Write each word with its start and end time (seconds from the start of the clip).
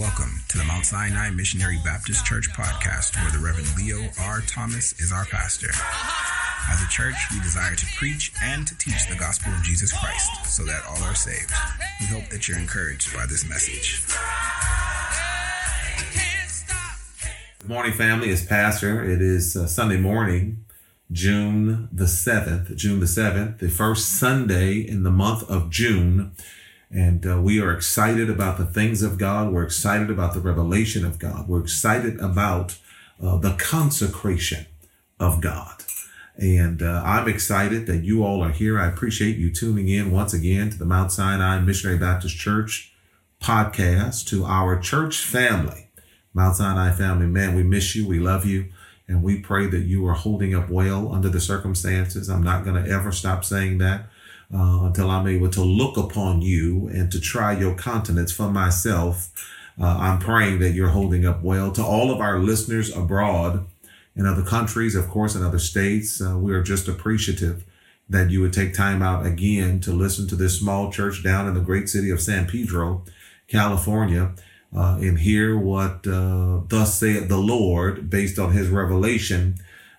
Welcome 0.00 0.40
to 0.48 0.56
the 0.56 0.64
Mount 0.64 0.86
Sinai 0.86 1.28
Missionary 1.28 1.78
Baptist 1.84 2.24
Church 2.24 2.48
podcast, 2.54 3.14
where 3.16 3.30
the 3.32 3.38
Reverend 3.38 3.68
Leo 3.76 4.08
R. 4.18 4.40
Thomas 4.46 4.98
is 4.98 5.12
our 5.12 5.26
pastor. 5.26 5.68
As 6.70 6.82
a 6.82 6.88
church, 6.88 7.16
we 7.30 7.38
desire 7.40 7.74
to 7.74 7.86
preach 7.98 8.32
and 8.42 8.66
to 8.66 8.78
teach 8.78 9.06
the 9.10 9.16
gospel 9.16 9.52
of 9.52 9.62
Jesus 9.62 9.92
Christ 9.92 10.46
so 10.46 10.64
that 10.64 10.86
all 10.88 11.02
are 11.02 11.14
saved. 11.14 11.52
We 12.00 12.06
hope 12.06 12.30
that 12.30 12.48
you're 12.48 12.58
encouraged 12.58 13.14
by 13.14 13.26
this 13.26 13.46
message. 13.46 14.00
Good 17.58 17.68
morning, 17.68 17.92
family. 17.92 18.30
It's 18.30 18.42
Pastor. 18.42 19.04
It 19.04 19.20
is 19.20 19.54
uh, 19.54 19.66
Sunday 19.66 19.98
morning, 19.98 20.64
June 21.12 21.90
the 21.92 22.06
7th. 22.06 22.74
June 22.74 23.00
the 23.00 23.06
7th, 23.06 23.58
the 23.58 23.68
first 23.68 24.18
Sunday 24.18 24.76
in 24.78 25.02
the 25.02 25.10
month 25.10 25.42
of 25.50 25.68
June. 25.68 26.32
And 26.90 27.24
uh, 27.24 27.40
we 27.40 27.60
are 27.60 27.72
excited 27.72 28.28
about 28.28 28.58
the 28.58 28.66
things 28.66 29.02
of 29.02 29.16
God. 29.16 29.52
We're 29.52 29.62
excited 29.62 30.10
about 30.10 30.34
the 30.34 30.40
revelation 30.40 31.04
of 31.04 31.18
God. 31.18 31.48
We're 31.48 31.62
excited 31.62 32.18
about 32.18 32.78
uh, 33.22 33.36
the 33.36 33.54
consecration 33.54 34.66
of 35.20 35.40
God. 35.40 35.84
And 36.36 36.82
uh, 36.82 37.02
I'm 37.04 37.28
excited 37.28 37.86
that 37.86 38.02
you 38.02 38.24
all 38.24 38.42
are 38.42 38.50
here. 38.50 38.80
I 38.80 38.88
appreciate 38.88 39.36
you 39.36 39.52
tuning 39.52 39.88
in 39.88 40.10
once 40.10 40.32
again 40.32 40.70
to 40.70 40.78
the 40.78 40.86
Mount 40.86 41.12
Sinai 41.12 41.60
Missionary 41.60 41.98
Baptist 41.98 42.36
Church 42.36 42.92
podcast, 43.40 44.26
to 44.28 44.44
our 44.44 44.78
church 44.78 45.18
family. 45.18 45.88
Mount 46.34 46.56
Sinai 46.56 46.92
family, 46.92 47.26
man, 47.26 47.54
we 47.54 47.62
miss 47.62 47.94
you. 47.94 48.06
We 48.06 48.18
love 48.18 48.44
you. 48.44 48.70
And 49.08 49.22
we 49.22 49.40
pray 49.40 49.66
that 49.66 49.80
you 49.80 50.06
are 50.06 50.14
holding 50.14 50.54
up 50.54 50.70
well 50.70 51.12
under 51.12 51.28
the 51.28 51.40
circumstances. 51.40 52.28
I'm 52.28 52.42
not 52.42 52.64
going 52.64 52.82
to 52.82 52.90
ever 52.90 53.10
stop 53.10 53.44
saying 53.44 53.78
that 53.78 54.06
uh, 54.52 54.80
until 54.82 55.10
I'm 55.10 55.26
able 55.26 55.50
to 55.50 55.62
look 55.62 55.96
upon 55.96 56.42
you 56.42 56.88
and 56.88 57.10
to 57.12 57.20
try 57.20 57.58
your 57.58 57.74
countenance 57.74 58.32
for 58.32 58.50
myself. 58.50 59.30
Uh, 59.80 59.96
I'm 59.98 60.18
praying 60.18 60.58
that 60.60 60.70
you're 60.72 60.88
holding 60.90 61.24
up 61.24 61.42
well. 61.42 61.72
To 61.72 61.84
all 61.84 62.10
of 62.10 62.20
our 62.20 62.38
listeners 62.38 62.94
abroad 62.94 63.66
in 64.16 64.26
other 64.26 64.42
countries, 64.42 64.94
of 64.94 65.08
course, 65.08 65.34
in 65.34 65.42
other 65.42 65.58
states, 65.58 66.20
uh, 66.20 66.36
we 66.36 66.52
are 66.52 66.62
just 66.62 66.88
appreciative 66.88 67.64
that 68.08 68.30
you 68.30 68.40
would 68.40 68.52
take 68.52 68.74
time 68.74 69.02
out 69.02 69.24
again 69.24 69.80
to 69.80 69.92
listen 69.92 70.26
to 70.28 70.36
this 70.36 70.58
small 70.58 70.90
church 70.90 71.22
down 71.22 71.46
in 71.46 71.54
the 71.54 71.60
great 71.60 71.88
city 71.88 72.10
of 72.10 72.20
San 72.20 72.46
Pedro, 72.46 73.04
California. 73.48 74.34
Uh, 74.76 74.98
and 75.00 75.18
hear 75.18 75.58
what 75.58 76.06
uh, 76.06 76.60
thus 76.68 76.94
saith 76.94 77.28
the 77.28 77.36
Lord 77.36 78.08
based 78.08 78.38
on 78.38 78.52
his 78.52 78.68
revelation 78.68 79.56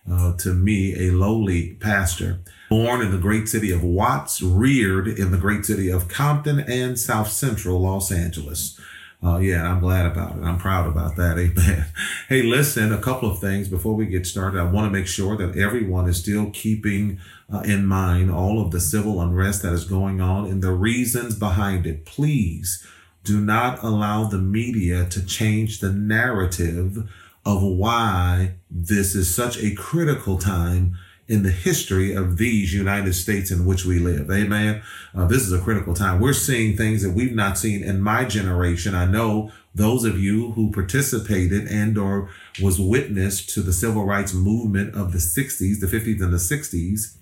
uh, 0.09 0.33
to 0.37 0.53
me, 0.53 0.95
a 0.95 1.11
lowly 1.11 1.73
pastor. 1.73 2.39
Born 2.71 3.01
in 3.01 3.11
the 3.11 3.17
great 3.17 3.49
city 3.49 3.69
of 3.69 3.83
Watts, 3.83 4.41
reared 4.41 5.05
in 5.05 5.31
the 5.31 5.37
great 5.37 5.65
city 5.65 5.91
of 5.91 6.07
Compton 6.07 6.61
and 6.61 6.97
South 6.97 7.29
Central 7.29 7.81
Los 7.81 8.13
Angeles. 8.13 8.79
Uh, 9.21 9.39
yeah, 9.39 9.69
I'm 9.69 9.81
glad 9.81 10.05
about 10.05 10.37
it. 10.37 10.41
I'm 10.41 10.57
proud 10.57 10.87
about 10.87 11.17
that. 11.17 11.37
Amen. 11.37 11.87
Hey, 12.29 12.43
listen, 12.43 12.93
a 12.93 13.01
couple 13.01 13.29
of 13.29 13.39
things 13.39 13.67
before 13.67 13.93
we 13.93 14.05
get 14.05 14.25
started. 14.25 14.57
I 14.57 14.71
want 14.71 14.85
to 14.85 14.97
make 14.97 15.07
sure 15.07 15.35
that 15.35 15.57
everyone 15.57 16.07
is 16.07 16.21
still 16.21 16.49
keeping 16.51 17.19
uh, 17.53 17.59
in 17.59 17.85
mind 17.85 18.31
all 18.31 18.61
of 18.61 18.71
the 18.71 18.79
civil 18.79 19.19
unrest 19.19 19.63
that 19.63 19.73
is 19.73 19.83
going 19.83 20.21
on 20.21 20.45
and 20.45 20.63
the 20.63 20.71
reasons 20.71 21.35
behind 21.35 21.85
it. 21.85 22.05
Please 22.05 22.87
do 23.25 23.41
not 23.41 23.83
allow 23.83 24.23
the 24.23 24.37
media 24.37 25.03
to 25.09 25.25
change 25.25 25.81
the 25.81 25.91
narrative 25.91 27.11
of 27.45 27.61
why 27.61 28.53
this 28.69 29.13
is 29.13 29.35
such 29.35 29.61
a 29.61 29.75
critical 29.75 30.37
time 30.37 30.97
in 31.31 31.43
the 31.43 31.49
history 31.49 32.13
of 32.13 32.37
these 32.37 32.73
United 32.73 33.13
States 33.13 33.51
in 33.51 33.65
which 33.65 33.85
we 33.85 33.99
live. 33.99 34.29
Amen. 34.29 34.83
Uh, 35.15 35.25
this 35.25 35.43
is 35.43 35.53
a 35.53 35.61
critical 35.61 35.93
time. 35.93 36.19
We're 36.19 36.33
seeing 36.33 36.75
things 36.75 37.03
that 37.03 37.11
we've 37.11 37.33
not 37.33 37.57
seen 37.57 37.85
in 37.85 38.01
my 38.01 38.25
generation. 38.25 38.93
I 38.93 39.05
know 39.05 39.49
those 39.73 40.03
of 40.03 40.19
you 40.19 40.51
who 40.51 40.73
participated 40.73 41.67
and 41.69 41.97
or 41.97 42.29
was 42.61 42.81
witness 42.81 43.45
to 43.53 43.61
the 43.61 43.71
civil 43.71 44.03
rights 44.03 44.33
movement 44.33 44.93
of 44.93 45.13
the 45.13 45.19
60s, 45.19 45.79
the 45.79 45.87
50s 45.87 46.21
and 46.21 46.33
the 46.33 46.37
60s. 46.37 47.15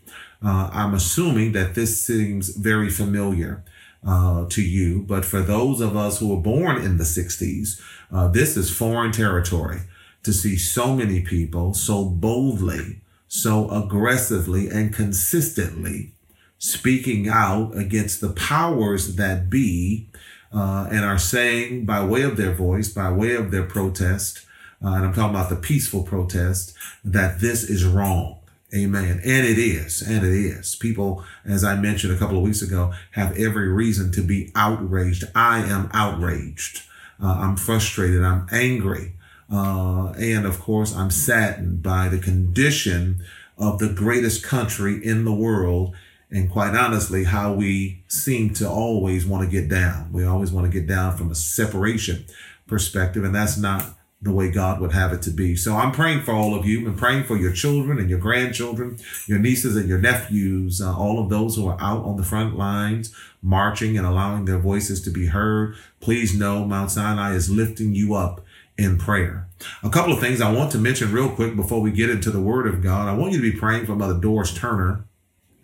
Uh, 0.43 0.71
I'm 0.73 0.95
assuming 0.95 1.51
that 1.51 1.75
this 1.75 2.03
seems 2.03 2.49
very 2.49 2.89
familiar. 2.89 3.63
Uh, 4.01 4.47
to 4.47 4.61
you, 4.61 5.01
but 5.01 5.25
for 5.25 5.41
those 5.41 5.81
of 5.81 5.97
us 5.97 6.19
who 6.19 6.29
were 6.29 6.41
born 6.41 6.77
in 6.77 6.97
the 6.97 7.03
60s, 7.03 7.81
uh, 8.13 8.29
this 8.29 8.55
is 8.55 8.73
foreign 8.73 9.11
territory 9.11 9.81
to 10.23 10.31
see 10.31 10.55
so 10.55 10.95
many 10.95 11.19
people 11.19 11.73
so 11.73 12.05
boldly 12.05 13.01
so 13.29 13.69
aggressively 13.69 14.67
and 14.67 14.93
consistently 14.93 16.11
speaking 16.57 17.29
out 17.29 17.71
against 17.77 18.19
the 18.19 18.31
powers 18.31 19.15
that 19.15 19.49
be 19.49 20.09
uh, 20.53 20.89
and 20.91 21.05
are 21.05 21.19
saying 21.19 21.85
by 21.85 22.03
way 22.03 22.23
of 22.23 22.35
their 22.35 22.51
voice, 22.51 22.89
by 22.89 23.09
way 23.09 23.35
of 23.35 23.51
their 23.51 23.63
protest, 23.63 24.45
uh, 24.83 24.89
and 24.89 25.05
I'm 25.05 25.13
talking 25.13 25.35
about 25.35 25.49
the 25.49 25.55
peaceful 25.55 26.03
protest, 26.03 26.73
that 27.05 27.39
this 27.39 27.63
is 27.63 27.85
wrong. 27.85 28.39
Amen. 28.73 29.19
And 29.23 29.47
it 29.47 29.57
is. 29.57 30.01
And 30.01 30.25
it 30.25 30.33
is. 30.33 30.75
People, 30.75 31.23
as 31.43 31.63
I 31.63 31.75
mentioned 31.75 32.13
a 32.13 32.17
couple 32.17 32.37
of 32.37 32.43
weeks 32.43 32.61
ago, 32.61 32.93
have 33.11 33.37
every 33.37 33.67
reason 33.67 34.11
to 34.13 34.21
be 34.21 34.51
outraged. 34.55 35.23
I 35.33 35.59
am 35.59 35.89
outraged. 35.93 36.83
Uh, 37.21 37.35
I'm 37.39 37.55
frustrated. 37.55 38.23
I'm 38.23 38.47
angry. 38.51 39.13
Uh, 39.51 40.13
and 40.19 40.45
of 40.45 40.59
course, 40.59 40.95
I'm 40.95 41.11
saddened 41.11 41.81
by 41.81 42.07
the 42.07 42.19
condition 42.19 43.23
of 43.57 43.79
the 43.79 43.89
greatest 43.89 44.43
country 44.43 45.03
in 45.03 45.25
the 45.25 45.33
world. 45.33 45.95
And 46.31 46.49
quite 46.49 46.75
honestly, 46.75 47.23
how 47.23 47.53
we 47.53 48.03
seem 48.07 48.53
to 48.55 48.69
always 48.69 49.25
want 49.25 49.43
to 49.43 49.49
get 49.49 49.67
down. 49.67 50.13
We 50.13 50.23
always 50.23 50.51
want 50.51 50.71
to 50.71 50.79
get 50.79 50.87
down 50.87 51.17
from 51.17 51.31
a 51.31 51.35
separation 51.35 52.25
perspective. 52.67 53.23
And 53.23 53.33
that's 53.33 53.57
not 53.57 53.95
the 54.21 54.33
way 54.33 54.51
God 54.51 54.81
would 54.81 54.91
have 54.91 55.13
it 55.13 55.21
to 55.23 55.31
be. 55.31 55.55
So 55.55 55.75
I'm 55.75 55.93
praying 55.93 56.21
for 56.21 56.33
all 56.33 56.53
of 56.53 56.65
you 56.65 56.85
and 56.85 56.97
praying 56.97 57.23
for 57.23 57.37
your 57.37 57.53
children 57.53 57.99
and 57.99 58.09
your 58.09 58.19
grandchildren, 58.19 58.99
your 59.27 59.39
nieces 59.39 59.77
and 59.77 59.87
your 59.87 59.97
nephews, 59.97 60.81
uh, 60.81 60.95
all 60.95 61.23
of 61.23 61.29
those 61.29 61.55
who 61.55 61.67
are 61.67 61.79
out 61.79 62.03
on 62.03 62.17
the 62.17 62.23
front 62.23 62.57
lines, 62.57 63.15
marching 63.41 63.97
and 63.97 64.05
allowing 64.05 64.43
their 64.43 64.57
voices 64.57 65.01
to 65.03 65.09
be 65.09 65.27
heard. 65.27 65.75
Please 66.01 66.37
know 66.37 66.65
Mount 66.65 66.91
Sinai 66.91 67.33
is 67.33 67.49
lifting 67.49 67.95
you 67.95 68.13
up 68.13 68.45
in 68.79 68.97
prayer. 68.97 69.47
A 69.83 69.89
couple 69.89 70.13
of 70.13 70.19
things 70.19 70.39
I 70.39 70.51
want 70.51 70.71
to 70.71 70.77
mention 70.77 71.11
real 71.11 71.29
quick 71.29 71.55
before 71.55 71.81
we 71.81 71.91
get 71.91 72.09
into 72.09 72.31
the 72.31 72.39
Word 72.39 72.65
of 72.65 72.81
God. 72.81 73.09
I 73.09 73.13
want 73.13 73.33
you 73.33 73.41
to 73.41 73.51
be 73.51 73.57
praying 73.57 73.85
for 73.85 73.95
Mother 73.95 74.17
Doris 74.17 74.53
Turner 74.53 75.05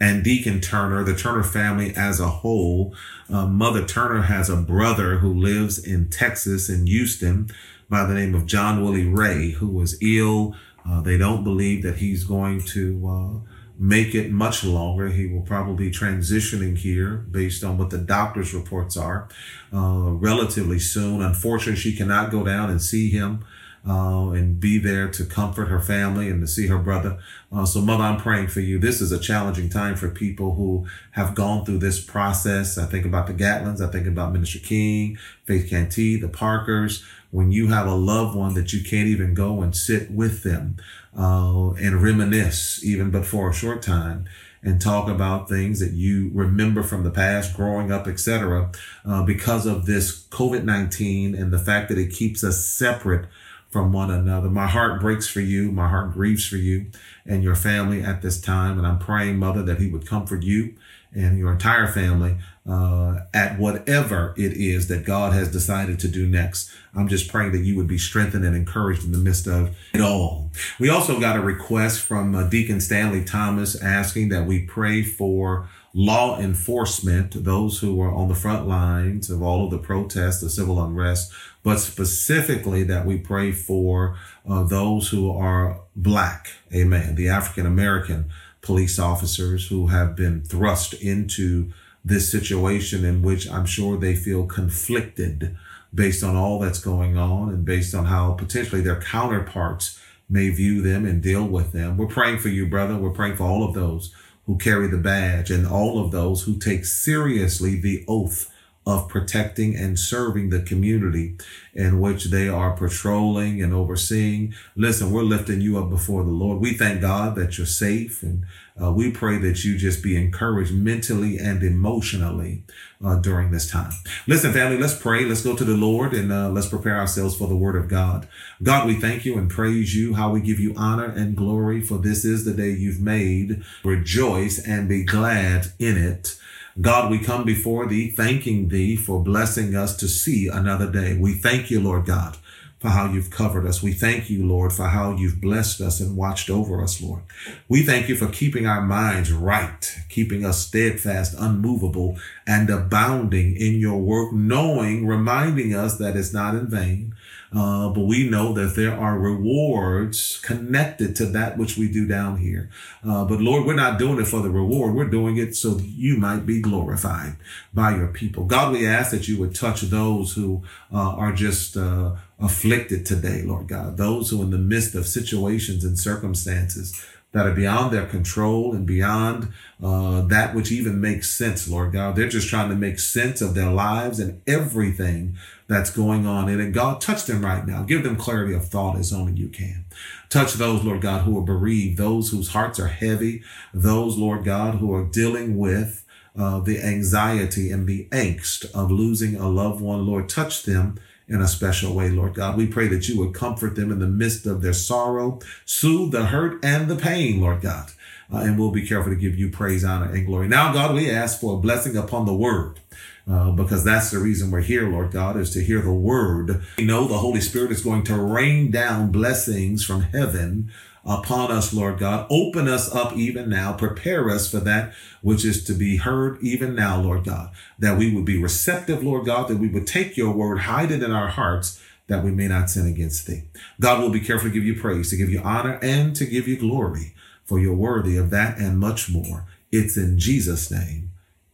and 0.02 0.24
Deacon 0.24 0.60
Turner, 0.60 1.04
the 1.04 1.16
Turner 1.16 1.44
family 1.44 1.96
as 1.96 2.20
a 2.20 2.28
whole. 2.28 2.94
Uh, 3.30 3.48
Mother 3.48 3.86
Turner 3.86 4.24
has 4.24 4.50
a 4.50 4.58
brother 4.58 5.20
who 5.20 5.34
lives 5.34 5.80
in 5.80 6.10
Texas, 6.10 6.70
in 6.70 6.86
Houston, 6.88 7.50
by 7.90 8.06
the 8.06 8.14
name 8.14 8.36
of 8.36 8.46
John 8.46 8.84
Willie 8.84 9.08
Ray, 9.08 9.52
who 9.52 9.70
was 9.70 9.98
ill. 10.02 10.56
Uh, 10.88 11.00
they 11.00 11.18
don't 11.18 11.46
believe 11.46 11.82
that 11.84 11.98
he's 11.98 12.26
going 12.26 12.62
to 12.62 13.08
uh, 13.08 13.52
make 13.78 14.16
it 14.16 14.32
much 14.32 14.64
longer. 14.64 15.10
He 15.10 15.28
will 15.28 15.42
probably 15.42 15.90
be 15.90 15.92
transitioning 15.92 16.78
here 16.78 17.16
based 17.16 17.64
on 17.64 17.78
what 17.78 17.90
the 17.90 17.98
doctor's 17.98 18.54
reports 18.54 18.96
are 18.96 19.28
uh, 19.74 20.12
relatively 20.12 20.80
soon. 20.80 21.22
Unfortunately, 21.22 21.80
she 21.80 21.96
cannot 21.96 22.32
go 22.32 22.44
down 22.44 22.70
and 22.70 22.82
see 22.82 23.10
him. 23.10 23.46
Uh, 23.88 24.32
and 24.32 24.60
be 24.60 24.80
there 24.80 25.08
to 25.08 25.24
comfort 25.24 25.68
her 25.68 25.80
family 25.80 26.28
and 26.28 26.42
to 26.42 26.48
see 26.48 26.66
her 26.66 26.80
brother. 26.80 27.20
Uh, 27.52 27.64
so, 27.64 27.80
Mother, 27.80 28.04
I'm 28.04 28.20
praying 28.20 28.48
for 28.48 28.60
you. 28.60 28.80
This 28.80 29.00
is 29.00 29.12
a 29.12 29.20
challenging 29.20 29.70
time 29.70 29.96
for 29.96 30.10
people 30.10 30.56
who 30.56 30.88
have 31.12 31.36
gone 31.36 31.66
through 31.66 31.78
this 31.78 32.04
process. 32.04 32.80
I 32.80 32.88
think 32.88 33.06
about 33.06 33.28
the 33.28 33.34
Gatlins. 33.36 33.88
I 33.88 33.92
think 33.92 34.08
about 34.08 34.34
Minister 34.34 34.58
King, 34.58 35.20
Faith 35.44 35.70
Canty, 35.70 36.20
the 36.20 36.28
Parkers. 36.28 37.04
When 37.30 37.52
you 37.52 37.68
have 37.68 37.86
a 37.86 37.94
loved 37.94 38.36
one 38.36 38.56
that 38.56 38.74
you 38.74 38.84
can't 38.84 39.08
even 39.08 39.36
go 39.36 39.62
and 39.62 39.78
sit 39.78 40.10
with 40.10 40.42
them, 40.42 40.78
uh, 41.18 41.72
and 41.72 42.02
reminisce 42.02 42.84
even 42.84 43.12
but 43.12 43.26
for 43.26 43.50
a 43.50 43.54
short 43.54 43.82
time 43.82 44.26
and 44.62 44.82
talk 44.82 45.08
about 45.08 45.48
things 45.48 45.80
that 45.80 45.92
you 45.92 46.32
remember 46.34 46.82
from 46.82 47.04
the 47.04 47.12
past, 47.12 47.56
growing 47.56 47.92
up, 47.92 48.08
etc. 48.08 48.72
Uh, 49.06 49.24
because 49.24 49.68
of 49.68 49.86
this 49.86 50.28
COVID-19 50.30 51.40
and 51.40 51.54
the 51.54 51.60
fact 51.60 51.90
that 51.90 52.00
it 52.00 52.12
keeps 52.12 52.44
us 52.44 52.66
separate 52.66 53.28
from 53.70 53.92
one 53.92 54.10
another. 54.10 54.50
My 54.50 54.68
heart 54.68 55.02
breaks 55.02 55.28
for 55.28 55.42
you. 55.42 55.72
My 55.72 55.88
heart 55.88 56.14
grieves 56.14 56.48
for 56.48 56.56
you 56.56 56.88
and 57.26 57.44
your 57.44 57.56
family 57.56 58.02
at 58.02 58.22
this 58.22 58.42
time. 58.42 58.78
And 58.78 58.88
I'm 58.88 59.00
praying, 59.00 59.38
Mother, 59.38 59.62
that 59.64 59.80
He 59.80 59.90
would 59.90 60.08
comfort 60.08 60.44
you 60.44 60.76
and 61.14 61.38
your 61.38 61.52
entire 61.52 61.88
family 61.88 62.38
uh, 62.68 63.20
at 63.34 63.60
whatever 63.60 64.34
it 64.38 64.54
is 64.54 64.88
that 64.88 65.06
God 65.06 65.34
has 65.34 65.52
decided 65.52 66.00
to 66.00 66.08
do 66.08 66.28
next. 66.28 66.72
I'm 66.96 67.08
just 67.08 67.30
praying 67.30 67.52
that 67.52 67.64
you 67.64 67.76
would 67.76 67.88
be 67.88 67.98
strengthened 67.98 68.44
and 68.44 68.56
encouraged 68.56 69.04
in 69.04 69.12
the 69.12 69.18
midst 69.20 69.48
of 69.48 69.76
it 69.94 70.02
all. 70.02 70.52
We 70.80 70.90
also 70.90 71.20
got 71.20 71.36
a 71.36 71.42
request 71.42 72.02
from 72.02 72.34
uh, 72.34 72.48
Deacon 72.48 72.82
Stanley 72.82 73.24
Thomas 73.24 73.80
asking 73.82 74.30
that 74.30 74.48
we 74.48 74.62
pray 74.62 75.04
for 75.04 75.68
law 75.94 76.38
enforcement, 76.40 77.44
those 77.46 77.80
who 77.80 78.02
are 78.02 78.14
on 78.14 78.28
the 78.28 78.36
front 78.36 78.68
lines 78.68 79.30
of 79.30 79.42
all 79.42 79.64
of 79.64 79.72
the 79.72 79.78
protests, 79.78 80.42
the 80.42 80.50
civil 80.50 80.84
unrest, 80.84 81.32
but 81.64 81.78
specifically 81.78 82.84
that 82.84 83.06
we 83.06 83.18
pray 83.18 83.52
for 83.52 84.18
uh, 84.48 84.64
those 84.64 85.10
who 85.10 85.32
are 85.32 85.80
black, 85.96 86.50
amen, 86.74 87.16
the 87.16 87.30
African 87.30 87.66
American 87.66 88.26
police 88.62 89.00
officers 89.00 89.68
who 89.68 89.88
have 89.88 90.16
been 90.16 90.44
thrust 90.44 90.94
into 90.96 91.72
this 92.06 92.32
situation 92.32 93.04
in 93.04 93.24
which 93.24 93.50
I'm 93.50 93.66
sure 93.66 93.98
they 93.98 94.16
feel 94.16 94.46
conflicted 94.46 95.58
based 95.94 96.24
on 96.24 96.36
all 96.36 96.60
that's 96.60 96.80
going 96.80 97.18
on 97.18 97.50
and 97.50 97.66
based 97.66 97.96
on 97.96 98.06
how 98.06 98.34
potentially 98.34 98.82
their 98.82 99.02
counterparts 99.02 100.00
may 100.30 100.50
view 100.50 100.82
them 100.82 101.06
and 101.06 101.22
deal 101.22 101.44
with 101.44 101.72
them. 101.72 101.98
We're 101.98 102.06
praying 102.06 102.40
for 102.40 102.50
you, 102.50 102.68
brother. 102.68 102.96
We're 102.96 103.10
praying 103.10 103.38
for 103.38 103.44
all 103.44 103.68
of 103.68 103.74
those 103.74 104.14
who 104.46 104.58
carry 104.58 104.88
the 104.88 104.98
badge 104.98 105.50
and 105.50 105.66
all 105.66 106.04
of 106.04 106.12
those 106.12 106.44
who 106.44 106.58
take 106.58 106.86
seriously 106.86 107.76
the 107.76 108.06
oath 108.08 108.52
of 108.86 109.10
protecting 109.10 109.76
and 109.76 109.98
serving 109.98 110.50
the 110.50 110.62
community 110.62 111.36
in 111.74 112.00
which 112.00 112.26
they 112.26 112.48
are 112.48 112.78
patrolling 112.78 113.62
and 113.62 113.74
overseeing. 113.74 114.54
Listen, 114.76 115.12
we're 115.12 115.24
lifting 115.24 115.60
you 115.60 115.80
up 115.80 115.90
before 115.90 116.24
the 116.24 116.30
Lord. 116.30 116.62
We 116.62 116.74
thank 116.74 117.02
God 117.02 117.36
that 117.36 117.58
you're 117.58 117.66
safe 117.66 118.22
and 118.22 118.46
uh, 118.82 118.92
we 118.92 119.10
pray 119.10 119.38
that 119.38 119.64
you 119.64 119.78
just 119.78 120.04
be 120.04 120.18
encouraged 120.18 120.74
mentally 120.74 121.38
and 121.38 121.64
emotionally 121.64 122.64
uh, 123.04 123.16
during 123.16 123.52
this 123.52 123.72
time. 123.72 123.92
Listen, 124.28 124.52
family, 124.52 124.78
let's 124.78 124.96
pray. 124.96 125.26
Let's 125.26 125.42
go 125.42 125.56
to 125.56 125.64
the 125.64 125.78
Lord 125.78 126.14
and 126.14 126.32
uh, 126.32 126.50
let's 126.50 126.68
prepare 126.68 126.98
ourselves 126.98 127.36
for 127.38 127.48
the 127.48 127.56
word 127.56 127.76
of 127.76 127.88
God. 127.88 128.28
God, 128.62 128.86
we 128.86 128.96
thank 128.96 129.26
you 129.26 129.38
and 129.38 129.50
praise 129.50 129.96
you, 129.96 130.16
how 130.16 130.32
we 130.32 130.42
give 130.42 130.60
you 130.60 130.74
honor 130.76 131.06
and 131.06 131.38
glory, 131.38 131.82
for 131.82 131.98
this 131.98 132.26
is 132.26 132.44
the 132.44 132.54
day 132.54 132.72
you've 132.72 133.02
made. 133.02 133.64
Rejoice 133.84 134.60
and 134.60 134.90
be 134.90 135.04
glad 135.04 135.68
in 135.80 135.98
it. 135.98 136.38
God, 136.82 137.10
we 137.10 137.20
come 137.20 137.46
before 137.46 137.88
thee, 137.88 138.10
thanking 138.10 138.68
thee 138.68 138.98
for 138.98 139.24
blessing 139.24 139.76
us 139.76 139.96
to 139.96 140.10
see 140.10 140.50
another 140.50 140.92
day. 140.92 141.18
We 141.18 141.34
thank 141.34 141.72
you, 141.72 141.80
Lord 141.80 142.06
God, 142.06 142.36
for 142.80 142.90
how 142.90 143.10
you've 143.10 143.30
covered 143.30 143.66
us. 143.66 143.82
We 143.82 143.94
thank 143.94 144.30
you, 144.30 144.46
Lord, 144.46 144.74
for 144.74 144.90
how 144.90 145.16
you've 145.16 145.40
blessed 145.40 145.80
us 145.80 146.02
and 146.02 146.18
watched 146.18 146.50
over 146.50 146.84
us, 146.84 147.02
Lord. 147.02 147.22
We 147.70 147.84
thank 147.84 148.10
you 148.10 148.18
for 148.18 148.28
keeping 148.28 148.68
our 148.68 148.82
minds 148.82 149.32
right, 149.32 150.00
keeping 150.10 150.44
us 150.44 150.68
steadfast, 150.68 151.34
unmovable, 151.40 152.18
and 152.46 152.70
abounding 152.70 153.56
in 153.56 153.76
your 153.76 154.02
work, 154.02 154.34
knowing, 154.34 155.08
reminding 155.08 155.74
us 155.74 155.98
that 156.00 156.18
it's 156.18 156.34
not 156.34 156.56
in 156.56 156.68
vain 156.68 157.15
uh, 157.54 157.90
but 157.90 158.02
we 158.02 158.28
know 158.30 158.54
that 158.54 158.76
there 158.76 158.94
are 158.94 159.18
rewards 159.20 160.40
connected 160.42 161.16
to 161.18 161.26
that 161.28 161.58
which 161.58 161.78
we 161.78 161.88
do 161.88 162.08
down 162.08 162.38
here. 162.38 162.70
Uh, 163.08 163.26
but 163.26 163.40
Lord, 163.40 163.66
we're 163.66 163.76
not 163.76 164.00
doing 164.00 164.20
it 164.20 164.28
for 164.28 164.42
the 164.42 164.50
reward. 164.50 164.96
We're 164.96 165.06
doing 165.06 165.38
it 165.38 165.56
so 165.56 165.78
you 165.82 166.18
might 166.18 166.46
be 166.46 166.62
glorified 166.62 167.38
by 167.74 167.96
your 167.96 168.08
people. 168.08 168.46
God, 168.46 168.74
we 168.74 168.88
ask 168.88 169.12
that 169.12 169.28
you 169.28 169.40
would 169.40 169.56
touch 169.56 169.82
those 169.82 170.34
who 170.34 170.64
uh, 170.94 171.16
are 171.16 171.32
just 171.32 171.78
uh, 171.78 172.16
afflicted 172.40 173.06
today, 173.06 173.44
Lord 173.44 173.68
God, 173.68 173.98
those 173.98 174.30
who 174.30 174.42
in 174.42 174.52
the 174.52 174.58
midst 174.58 174.96
of 174.96 175.08
situations 175.08 175.84
and 175.84 175.98
circumstances 175.98 177.06
that 177.36 177.46
are 177.46 177.54
beyond 177.54 177.92
their 177.92 178.06
control 178.06 178.74
and 178.74 178.86
beyond 178.86 179.52
uh, 179.84 180.22
that 180.22 180.56
which 180.56 180.72
even 180.72 181.02
makes 181.02 181.30
sense, 181.30 181.68
Lord 181.68 181.92
God. 181.92 182.16
They're 182.16 182.30
just 182.30 182.48
trying 182.48 182.70
to 182.70 182.78
make 182.78 182.98
sense 182.98 183.42
of 183.42 183.54
their 183.54 183.70
lives 183.70 184.22
and 184.22 184.42
everything 184.48 185.36
that's 185.68 185.90
going 185.90 186.26
on 186.26 186.48
in 186.48 186.62
it. 186.62 186.72
God, 186.72 187.02
touch 187.02 187.26
them 187.26 187.44
right 187.44 187.68
now. 187.68 187.84
Give 187.84 188.04
them 188.04 188.16
clarity 188.16 188.54
of 188.54 188.70
thought 188.70 188.98
as 188.98 189.12
only 189.12 189.34
you 189.34 189.50
can. 189.50 189.84
Touch 190.30 190.54
those, 190.54 190.86
Lord 190.86 191.02
God, 191.02 191.24
who 191.24 191.38
are 191.38 191.44
bereaved, 191.44 191.98
those 191.98 192.30
whose 192.30 192.54
hearts 192.54 192.80
are 192.80 192.88
heavy, 192.88 193.44
those, 193.74 194.18
Lord 194.18 194.46
God, 194.46 194.76
who 194.76 194.94
are 194.94 195.04
dealing 195.04 195.58
with 195.58 196.06
uh, 196.40 196.62
the 196.62 196.82
anxiety 196.82 197.70
and 197.70 197.86
the 197.86 198.08
angst 198.14 198.72
of 198.74 198.90
losing 198.92 199.36
a 199.36 199.50
loved 199.50 199.82
one. 199.82 200.08
Lord, 200.08 200.30
touch 200.30 200.64
them 200.64 200.98
in 201.28 201.42
a 201.42 201.48
special 201.48 201.94
way, 201.94 202.10
Lord 202.10 202.34
God. 202.34 202.58
We 202.58 202.68
pray 202.68 202.88
that 202.90 203.08
you 203.10 203.20
would 203.20 203.34
comfort 203.34 203.76
them 203.76 203.92
in 203.92 204.00
the 204.00 204.08
midst 204.08 204.46
of 204.46 204.62
their 204.62 204.74
sorrow, 204.74 205.40
soothe 205.66 206.12
the 206.12 206.28
hurt 206.28 206.64
and 206.64 206.88
the 206.88 206.96
pain, 206.96 207.42
Lord 207.42 207.62
God. 207.62 207.92
Uh, 208.32 208.38
and 208.38 208.58
we'll 208.58 208.72
be 208.72 208.88
careful 208.88 209.12
to 209.12 209.20
give 209.20 209.38
you 209.38 209.50
praise, 209.50 209.84
honor, 209.84 210.12
and 210.12 210.26
glory. 210.26 210.48
Now, 210.48 210.74
God, 210.74 210.96
we 210.96 211.12
ask 211.12 211.40
for 211.40 211.56
a 211.56 211.60
blessing 211.60 211.96
upon 211.96 212.26
the 212.26 212.34
word. 212.34 212.80
Uh, 213.28 213.50
because 213.52 213.84
that's 213.84 214.12
the 214.12 214.20
reason 214.20 214.52
we're 214.52 214.62
here, 214.62 214.88
Lord 214.88 215.12
God, 215.12 215.36
is 215.36 215.50
to 215.52 215.64
hear 215.64 215.82
the 215.82 215.92
word. 215.92 216.64
We 216.78 216.86
know 216.86 217.08
the 217.08 217.18
Holy 217.18 217.42
Spirit 217.42 217.72
is 217.72 217.82
going 217.82 218.04
to 218.04 218.16
rain 218.16 218.70
down 218.70 219.12
blessings 219.12 219.84
from 219.84 220.02
heaven 220.02 220.72
upon 221.06 221.52
us, 221.52 221.74
Lord 221.74 222.00
God. 222.00 222.28
Open 222.30 222.68
us 222.68 222.94
up 222.94 223.16
even 223.16 223.50
now. 223.50 223.74
Prepare 223.74 224.30
us 224.30 224.50
for 224.50 224.60
that 224.62 224.94
which 225.22 225.46
is 225.46 225.64
to 225.66 225.74
be 225.74 225.98
heard 225.98 226.40
even 226.42 226.76
now, 226.76 227.00
Lord 227.00 227.26
God. 227.26 227.52
That 227.78 227.98
we 227.98 228.14
would 228.14 228.26
be 228.26 228.42
receptive, 228.42 229.04
Lord 229.04 229.26
God, 229.26 229.48
that 229.48 229.60
we 229.60 229.68
would 229.68 229.88
take 229.88 230.18
your 230.18 230.34
word, 230.34 230.62
hide 230.62 230.92
it 230.92 231.04
in 231.04 231.12
our 231.12 231.28
hearts, 231.28 231.82
that 232.08 232.24
we 232.24 232.32
may 232.32 232.48
not 232.48 232.70
sin 232.70 232.88
against 232.88 233.28
thee. 233.28 233.44
God 233.80 234.02
will 234.02 234.10
be 234.10 234.20
careful 234.20 234.50
to 234.50 234.54
give 234.54 234.64
you 234.64 234.80
praise, 234.80 235.10
to 235.12 235.18
give 235.18 235.30
you 235.30 235.42
honor, 235.42 235.80
and 235.82 236.16
to 236.16 236.26
give 236.26 236.48
you 236.48 236.58
glory, 236.58 237.14
for 237.44 237.60
you're 237.60 237.76
worthy 237.76 238.18
of 238.18 238.30
that 238.32 238.58
and 238.58 238.80
much 238.80 239.10
more. 239.10 239.46
It's 239.72 239.98
in 239.98 240.18
Jesus' 240.20 240.72
name. 240.72 241.12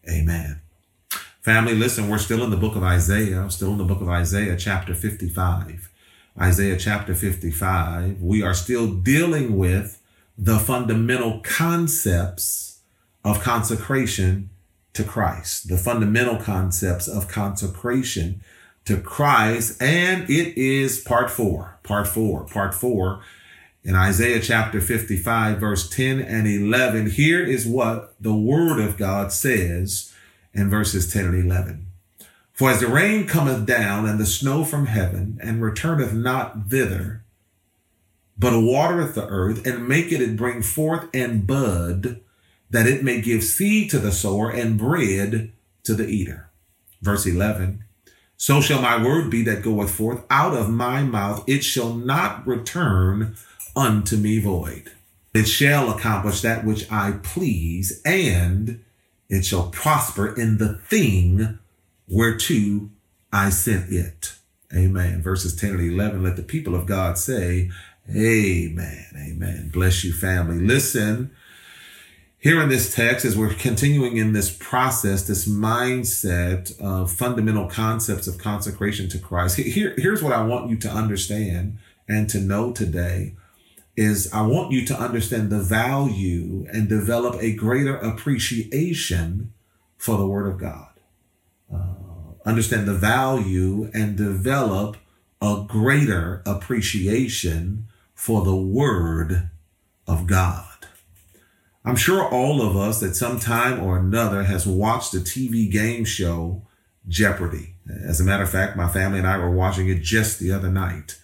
Amen. 0.10 0.62
Family, 1.42 1.74
listen, 1.74 2.08
we're 2.08 2.20
still 2.20 2.44
in 2.44 2.52
the 2.52 2.58
book 2.58 2.76
of 2.76 2.84
Isaiah, 2.84 3.50
still 3.50 3.72
in 3.72 3.78
the 3.80 3.84
book 3.84 4.02
of 4.02 4.10
Isaiah, 4.10 4.56
chapter 4.56 4.94
55. 4.94 5.91
Isaiah 6.40 6.78
chapter 6.78 7.14
55, 7.14 8.22
we 8.22 8.42
are 8.42 8.54
still 8.54 8.88
dealing 8.88 9.58
with 9.58 10.02
the 10.38 10.60
fundamental 10.60 11.42
concepts 11.42 12.80
of 13.24 13.42
consecration 13.42 14.50
to 14.94 15.04
Christ, 15.04 15.68
the 15.68 15.78
fundamental 15.78 16.38
concepts 16.38 17.08
of 17.08 17.28
consecration 17.28 18.42
to 18.86 18.98
Christ. 18.98 19.82
And 19.82 20.30
it 20.30 20.58
is 20.58 21.02
part 21.02 21.30
four, 21.30 21.80
part 21.84 22.08
four, 22.08 22.46
part 22.46 22.74
four 22.74 23.22
in 23.84 23.96
Isaiah 23.96 24.40
chapter 24.40 24.80
55, 24.80 25.58
verse 25.60 25.90
10 25.90 26.20
and 26.20 26.48
11. 26.48 27.12
Here 27.12 27.44
is 27.44 27.68
what 27.68 28.16
the 28.20 28.34
word 28.34 28.80
of 28.80 28.98
God 28.98 29.32
says 29.32 30.14
in 30.54 30.70
verses 30.70 31.12
10 31.12 31.26
and 31.26 31.52
11. 31.52 31.91
For 32.62 32.70
as 32.70 32.80
the 32.80 32.86
rain 32.86 33.26
cometh 33.26 33.66
down 33.66 34.08
and 34.08 34.20
the 34.20 34.26
snow 34.28 34.64
from 34.64 34.86
heaven, 34.86 35.40
and 35.42 35.64
returneth 35.64 36.14
not 36.14 36.70
thither, 36.70 37.24
but 38.38 38.62
watereth 38.62 39.16
the 39.16 39.26
earth, 39.26 39.66
and 39.66 39.88
maketh 39.88 40.22
it 40.22 40.38
bring 40.38 40.62
forth 40.62 41.10
and 41.12 41.48
bud, 41.48 42.22
that 42.70 42.86
it 42.86 43.04
may 43.04 43.20
give 43.20 43.44
seed 43.44 43.90
to 43.90 43.98
the 43.98 44.12
sower 44.12 44.52
and 44.52 44.78
bread 44.78 45.52
to 45.86 45.96
the 45.96 46.08
eater. 46.08 46.52
Verse 47.02 47.26
11 47.26 47.84
So 48.38 48.62
shall 48.62 48.84
my 48.84 49.04
word 49.04 49.32
be 49.32 49.42
that 49.46 49.64
goeth 49.64 49.90
forth 49.90 50.24
out 50.30 50.56
of 50.56 50.70
my 50.70 51.02
mouth, 51.02 51.44
it 51.48 51.64
shall 51.64 51.96
not 51.96 52.46
return 52.46 53.38
unto 53.76 54.18
me 54.18 54.40
void. 54.40 54.92
It 55.34 55.46
shall 55.46 55.90
accomplish 55.90 56.42
that 56.42 56.64
which 56.64 56.86
I 56.92 57.14
please, 57.24 58.04
and 58.06 58.84
it 59.30 59.46
shall 59.46 59.70
prosper 59.70 60.32
in 60.40 60.60
the 60.60 60.76
thing 60.76 61.58
whereto 62.12 62.90
I 63.32 63.50
sent 63.50 63.92
it. 63.92 64.34
Amen. 64.76 65.22
Verses 65.22 65.56
10 65.56 65.72
and 65.72 65.92
11. 65.94 66.24
Let 66.24 66.36
the 66.36 66.44
people 66.44 66.76
of 66.76 66.86
God 66.86 67.18
say, 67.18 67.72
Amen. 68.10 69.06
Amen. 69.16 69.70
Bless 69.72 70.04
you, 70.04 70.12
family. 70.12 70.60
Listen, 70.60 71.32
here 72.38 72.62
in 72.62 72.70
this 72.70 72.94
text, 72.94 73.24
as 73.24 73.38
we're 73.38 73.54
continuing 73.54 74.18
in 74.18 74.34
this 74.34 74.52
process, 74.52 75.28
this 75.28 75.48
mindset 75.48 76.78
of 76.80 77.12
fundamental 77.12 77.68
concepts 77.68 78.28
of 78.28 78.38
consecration 78.38 79.08
to 79.10 79.20
Christ, 79.20 79.58
here, 79.58 79.94
here's 79.98 80.24
what 80.24 80.34
I 80.34 80.44
want 80.44 80.70
you 80.70 80.78
to 80.78 80.90
understand 80.90 81.78
and 82.08 82.30
to 82.30 82.40
know 82.40 82.72
today 82.72 83.36
is 83.96 84.32
I 84.34 84.42
want 84.42 84.72
you 84.72 84.86
to 84.88 85.00
understand 85.00 85.50
the 85.50 85.60
value 85.60 86.66
and 86.74 86.90
develop 86.90 87.36
a 87.42 87.54
greater 87.54 87.96
appreciation 87.98 89.54
for 89.98 90.18
the 90.18 90.26
Word 90.26 90.48
of 90.48 90.58
God 90.58 90.92
uh, 91.74 92.01
understand 92.46 92.88
the 92.88 92.94
value 92.94 93.90
and 93.94 94.16
develop 94.18 94.98
a 95.42 95.64
greater 95.68 96.42
appreciation 96.46 97.88
for 98.14 98.44
the 98.44 98.56
Word 98.56 99.50
of 100.08 100.28
God. 100.28 100.66
I'm 101.84 101.96
sure 101.96 102.24
all 102.24 102.62
of 102.62 102.78
us 102.78 103.02
at 103.02 103.16
some 103.16 103.40
time 103.40 103.82
or 103.82 103.98
another 103.98 104.44
has 104.44 104.68
watched 104.68 105.12
the 105.12 105.20
TV 105.20 105.72
game 105.72 106.06
show 106.06 106.68
Jeopardy. 107.08 107.76
As 107.90 108.20
a 108.20 108.24
matter 108.24 108.44
of 108.44 108.52
fact, 108.52 108.78
my 108.78 108.88
family 108.88 109.18
and 109.18 109.28
I 109.28 109.38
were 109.38 109.50
watching 109.50 109.90
it 109.90 110.02
just 110.02 110.40
the 110.40 110.52
other 110.52 110.70
night. 110.70 111.20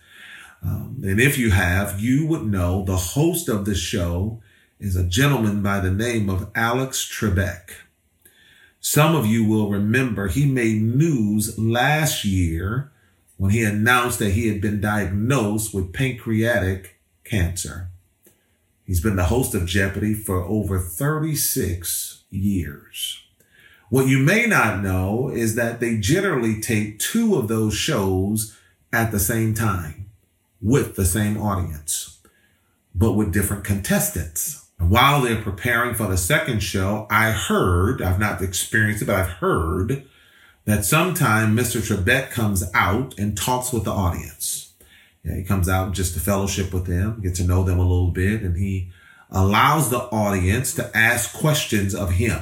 Um, 0.63 1.01
and 1.03 1.19
if 1.19 1.37
you 1.37 1.51
have, 1.51 1.99
you 1.99 2.25
would 2.25 2.45
know 2.45 2.83
the 2.83 2.97
host 2.97 3.47
of 3.47 3.65
the 3.65 3.75
show 3.75 4.41
is 4.79 4.95
a 4.95 5.03
gentleman 5.03 5.61
by 5.61 5.79
the 5.79 5.91
name 5.91 6.29
of 6.29 6.49
Alex 6.55 7.07
Trebek. 7.07 7.69
Some 8.79 9.15
of 9.15 9.25
you 9.25 9.45
will 9.45 9.69
remember 9.69 10.27
he 10.27 10.45
made 10.45 10.81
news 10.81 11.57
last 11.57 12.23
year 12.23 12.91
when 13.37 13.51
he 13.51 13.63
announced 13.63 14.19
that 14.19 14.31
he 14.31 14.47
had 14.47 14.61
been 14.61 14.81
diagnosed 14.81 15.73
with 15.73 15.93
pancreatic 15.93 16.99
cancer. 17.23 17.89
He's 18.85 19.01
been 19.01 19.15
the 19.15 19.25
host 19.25 19.53
of 19.53 19.65
Jeopardy 19.65 20.13
for 20.13 20.43
over 20.43 20.79
36 20.79 22.23
years. 22.29 23.21
What 23.89 24.07
you 24.07 24.19
may 24.19 24.45
not 24.45 24.81
know 24.81 25.29
is 25.29 25.55
that 25.55 25.79
they 25.79 25.97
generally 25.97 26.61
take 26.61 26.99
two 26.99 27.35
of 27.35 27.47
those 27.47 27.73
shows 27.73 28.57
at 28.93 29.11
the 29.11 29.19
same 29.19 29.53
time 29.53 30.09
with 30.61 30.95
the 30.95 31.05
same 31.05 31.37
audience, 31.37 32.19
but 32.95 33.13
with 33.13 33.33
different 33.33 33.63
contestants 33.63 34.66
while 34.79 35.21
they're 35.21 35.41
preparing 35.41 35.95
for 35.95 36.07
the 36.07 36.17
second 36.17 36.61
show, 36.61 37.07
I 37.09 37.31
heard, 37.31 38.01
I've 38.01 38.19
not 38.19 38.41
experienced 38.41 39.01
it, 39.01 39.05
but 39.05 39.15
I've 39.15 39.29
heard 39.29 40.05
that 40.65 40.85
sometime 40.85 41.55
Mr. 41.55 41.81
Trebek 41.81 42.31
comes 42.31 42.63
out 42.73 43.17
and 43.17 43.37
talks 43.37 43.73
with 43.73 43.85
the 43.85 43.91
audience. 43.91 44.73
Yeah, 45.23 45.35
he 45.35 45.43
comes 45.43 45.67
out 45.67 45.93
just 45.93 46.13
to 46.13 46.19
fellowship 46.19 46.73
with 46.73 46.85
them, 46.85 47.21
get 47.21 47.35
to 47.35 47.43
know 47.43 47.63
them 47.63 47.79
a 47.79 47.83
little 47.83 48.11
bit, 48.11 48.43
and 48.43 48.55
he 48.57 48.89
allows 49.29 49.89
the 49.89 49.99
audience 49.99 50.73
to 50.75 50.95
ask 50.95 51.33
questions 51.33 51.93
of 51.93 52.11
him. 52.11 52.41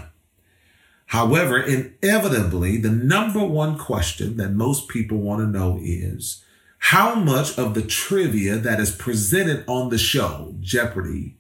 However, 1.08 1.60
inevitably, 1.60 2.78
the 2.78 2.90
number 2.90 3.44
one 3.44 3.78
question 3.78 4.38
that 4.38 4.52
most 4.52 4.88
people 4.88 5.20
want 5.20 5.42
to 5.42 5.48
know 5.48 5.80
is 5.82 6.44
how 6.80 7.16
much 7.16 7.58
of 7.58 7.74
the 7.74 7.82
trivia 7.82 8.58
that 8.58 8.80
is 8.80 8.96
presented 8.96 9.64
on 9.68 9.90
the 9.90 9.98
show, 9.98 10.56
Jeopardy, 10.60 11.38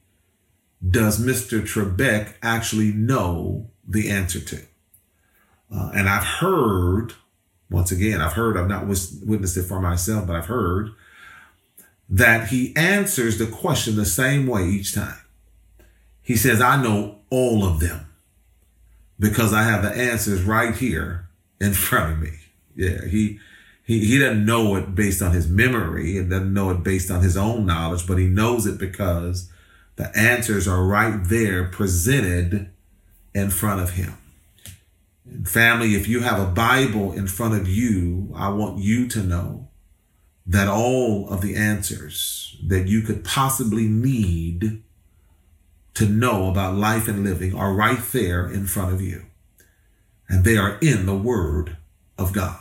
does 0.88 1.20
Mr. 1.20 1.62
Trebek 1.62 2.34
actually 2.42 2.92
know 2.92 3.70
the 3.88 4.10
answer 4.10 4.39
to? 4.39 4.62
Uh, 5.74 5.92
and 5.96 6.08
I've 6.08 6.24
heard, 6.24 7.13
once 7.70 7.92
again, 7.92 8.22
I've 8.22 8.34
heard, 8.34 8.58
I've 8.58 8.68
not 8.68 8.88
witnessed 8.88 9.58
it 9.58 9.63
for 9.63 9.82
myself, 9.82 10.27
but 10.27 10.36
I've 10.36 10.46
heard 10.46 10.92
that 12.10 12.50
he 12.50 12.75
answers 12.75 13.38
the 13.38 13.48
question 13.48 13.96
the 13.96 14.06
same 14.06 14.46
way 14.46 14.65
each 14.65 14.94
time. 14.94 15.18
He 16.22 16.36
says, 16.36 16.62
I 16.62 16.82
know 16.82 17.20
all 17.30 17.65
of 17.65 17.80
them 17.80 18.08
because 19.20 19.54
I 19.54 19.63
have 19.63 19.82
the 19.82 19.92
answers 19.92 20.44
right 20.44 20.75
here 20.75 21.27
in 21.60 21.74
front 21.74 22.13
of 22.13 22.20
me. 22.20 22.39
Yeah, 22.75 23.06
he 23.06 23.39
he 23.84 24.06
he 24.06 24.20
doesn't 24.20 24.46
know 24.46 24.75
it 24.75 24.96
based 24.96 25.22
on 25.22 25.32
his 25.32 25.48
memory 25.48 26.18
and 26.18 26.30
doesn't 26.30 26.54
know 26.54 26.72
it 26.72 26.84
based 26.84 27.10
on 27.10 27.22
his 27.22 27.38
own 27.38 27.65
knowledge, 27.65 28.06
but 28.06 28.18
he 28.18 28.25
knows 28.25 28.65
it 28.65 28.77
because 28.77 29.50
the 29.96 30.16
answers 30.18 30.68
are 30.68 30.84
right 30.84 31.24
there 31.24 31.66
presented 31.66 32.72
in 33.34 33.50
front 33.50 33.82
of 33.82 33.92
him. 33.92 34.18
And 35.25 35.48
family, 35.48 35.96
if 35.96 36.08
you 36.08 36.22
have 36.22 36.40
a 36.40 36.52
Bible 36.52 37.14
in 37.14 37.28
front 37.28 37.56
of 37.56 37.68
you, 37.68 38.32
I 38.36 38.50
want 38.50 38.80
you 38.80 39.08
to 39.10 39.24
know 39.24 39.70
that 40.46 40.68
all 40.68 41.30
of 41.30 41.42
the 41.42 41.56
answers 41.56 42.58
that 42.68 42.88
you 42.88 43.02
could 43.02 43.24
possibly 43.24 43.88
need 43.88 44.84
to 45.96 46.06
know 46.06 46.50
about 46.50 46.75
life 46.75 47.08
and 47.08 47.24
living 47.24 47.56
are 47.56 47.74
right 47.74 48.02
there 48.12 48.48
in 48.48 48.68
front 48.68 48.94
of 48.94 49.02
you. 49.02 49.25
And 50.28 50.44
they 50.44 50.58
are 50.58 50.78
in 50.82 51.06
the 51.06 51.16
Word 51.16 51.78
of 52.18 52.34
God. 52.34 52.60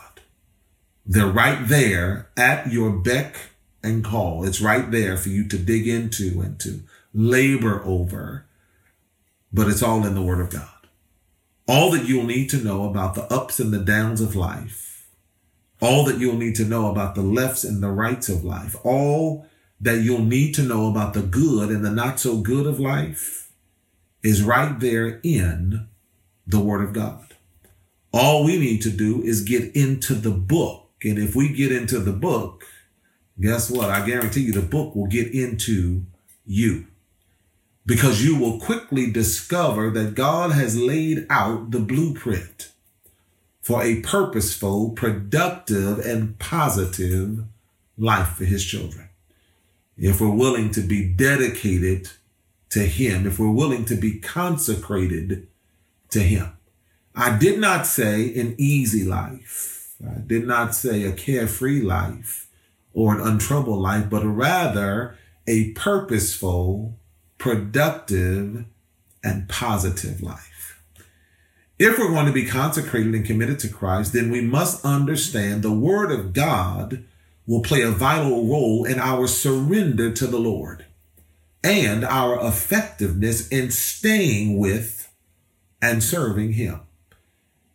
They're 1.05 1.27
right 1.27 1.67
there 1.67 2.31
at 2.37 2.73
your 2.73 2.91
beck 2.91 3.37
and 3.83 4.03
call. 4.03 4.45
It's 4.45 4.61
right 4.61 4.91
there 4.91 5.17
for 5.17 5.29
you 5.29 5.47
to 5.49 5.59
dig 5.59 5.87
into 5.87 6.41
and 6.41 6.59
to 6.61 6.83
labor 7.15 7.83
over. 7.85 8.45
But 9.53 9.69
it's 9.69 9.83
all 9.83 10.05
in 10.05 10.15
the 10.15 10.23
Word 10.23 10.41
of 10.41 10.51
God. 10.51 10.69
All 11.67 11.91
that 11.93 12.07
you'll 12.07 12.27
need 12.27 12.51
to 12.51 12.63
know 12.63 12.85
about 12.85 13.15
the 13.15 13.33
ups 13.33 13.59
and 13.59 13.73
the 13.73 13.79
downs 13.79 14.21
of 14.21 14.37
life, 14.37 15.07
all 15.81 16.05
that 16.05 16.19
you'll 16.19 16.37
need 16.37 16.57
to 16.57 16.65
know 16.65 16.91
about 16.91 17.15
the 17.15 17.23
lefts 17.23 17.65
and 17.65 17.83
the 17.83 17.91
rights 17.91 18.29
of 18.29 18.45
life, 18.45 18.77
all 18.85 19.47
that 19.81 20.03
you'll 20.03 20.25
need 20.25 20.55
to 20.57 20.63
know 20.63 20.91
about 20.91 21.15
the 21.15 21.23
good 21.23 21.71
and 21.71 21.85
the 21.85 21.91
not 21.91 22.21
so 22.21 22.39
good 22.39 22.67
of 22.67 22.81
life 22.81 23.51
is 24.23 24.43
right 24.43 24.79
there 24.81 25.21
in 25.23 25.89
the 26.47 26.61
Word 26.61 26.83
of 26.83 26.93
God. 26.93 27.35
All 28.13 28.45
we 28.45 28.59
need 28.59 28.83
to 28.83 28.91
do 28.91 29.23
is 29.23 29.43
get 29.43 29.75
into 29.75 30.15
the 30.15 30.31
book. 30.31 30.91
And 31.03 31.19
if 31.19 31.35
we 31.35 31.49
get 31.49 31.73
into 31.73 31.99
the 31.99 32.13
book, 32.13 32.65
guess 33.41 33.71
what? 33.71 33.91
I 33.91 34.07
guarantee 34.07 34.43
you 34.43 34.53
the 34.53 34.63
book 34.63 34.95
will 34.95 35.07
get 35.07 35.35
into 35.35 36.05
you 36.47 36.87
because 37.87 38.25
you 38.25 38.39
will 38.39 38.59
quickly 38.59 39.11
discover 39.11 39.91
that 39.91 40.15
God 40.15 40.53
has 40.53 40.81
laid 40.81 41.27
out 41.29 41.71
the 41.71 41.81
blueprint 41.81 42.71
for 43.61 43.83
a 43.83 44.01
purposeful, 44.01 44.91
productive, 44.91 45.99
and 45.99 46.39
positive 46.39 47.45
life 47.97 48.29
for 48.29 48.45
his 48.45 48.65
children 48.65 49.09
if 49.97 50.21
we're 50.21 50.31
willing 50.31 50.71
to 50.73 50.81
be 50.81 51.05
dedicated 51.05 52.11
to 52.71 52.81
Him, 52.81 53.27
if 53.27 53.39
we're 53.39 53.51
willing 53.51 53.85
to 53.87 53.95
be 53.95 54.19
consecrated 54.19 55.47
to 56.11 56.21
Him. 56.21 56.57
I 57.15 57.39
did 57.39 57.61
not 57.61 57.87
say 57.87 58.35
an 58.35 58.55
easy 58.59 59.05
life. 59.05 59.95
I 60.05 60.19
did 60.19 60.47
not 60.47 60.75
say 60.75 61.05
a 61.05 61.13
carefree 61.13 61.81
life 61.81 62.49
or 62.93 63.15
an 63.15 63.21
untroubled 63.21 63.81
life, 63.81 64.11
but 64.11 64.25
rather 64.25 65.17
a 65.47 65.71
purposeful, 65.73 66.99
productive, 67.39 68.65
and 69.23 69.49
positive 69.49 70.23
life. 70.23 70.83
If 71.79 71.99
we're 71.99 72.11
going 72.11 72.27
to 72.27 72.33
be 72.33 72.47
consecrated 72.47 73.15
and 73.15 73.27
committed 73.27 73.59
to 73.61 73.69
Christ, 73.69 74.13
then 74.13 74.31
we 74.31 74.41
must 74.41 74.85
understand 74.85 75.63
the 75.63 75.73
Word 75.73 76.13
of 76.13 76.33
God 76.33 77.05
will 77.47 77.63
play 77.63 77.83
a 77.83 77.91
vital 77.91 78.47
role 78.47 78.85
in 78.85 78.99
our 78.99 79.27
surrender 79.27 80.13
to 80.13 80.27
the 80.27 80.39
Lord 80.39 80.87
and 81.63 82.05
our 82.05 82.47
effectiveness 82.47 83.49
in 83.49 83.71
staying 83.71 84.59
with 84.59 85.11
and 85.83 86.03
serving 86.03 86.53
Him. 86.53 86.81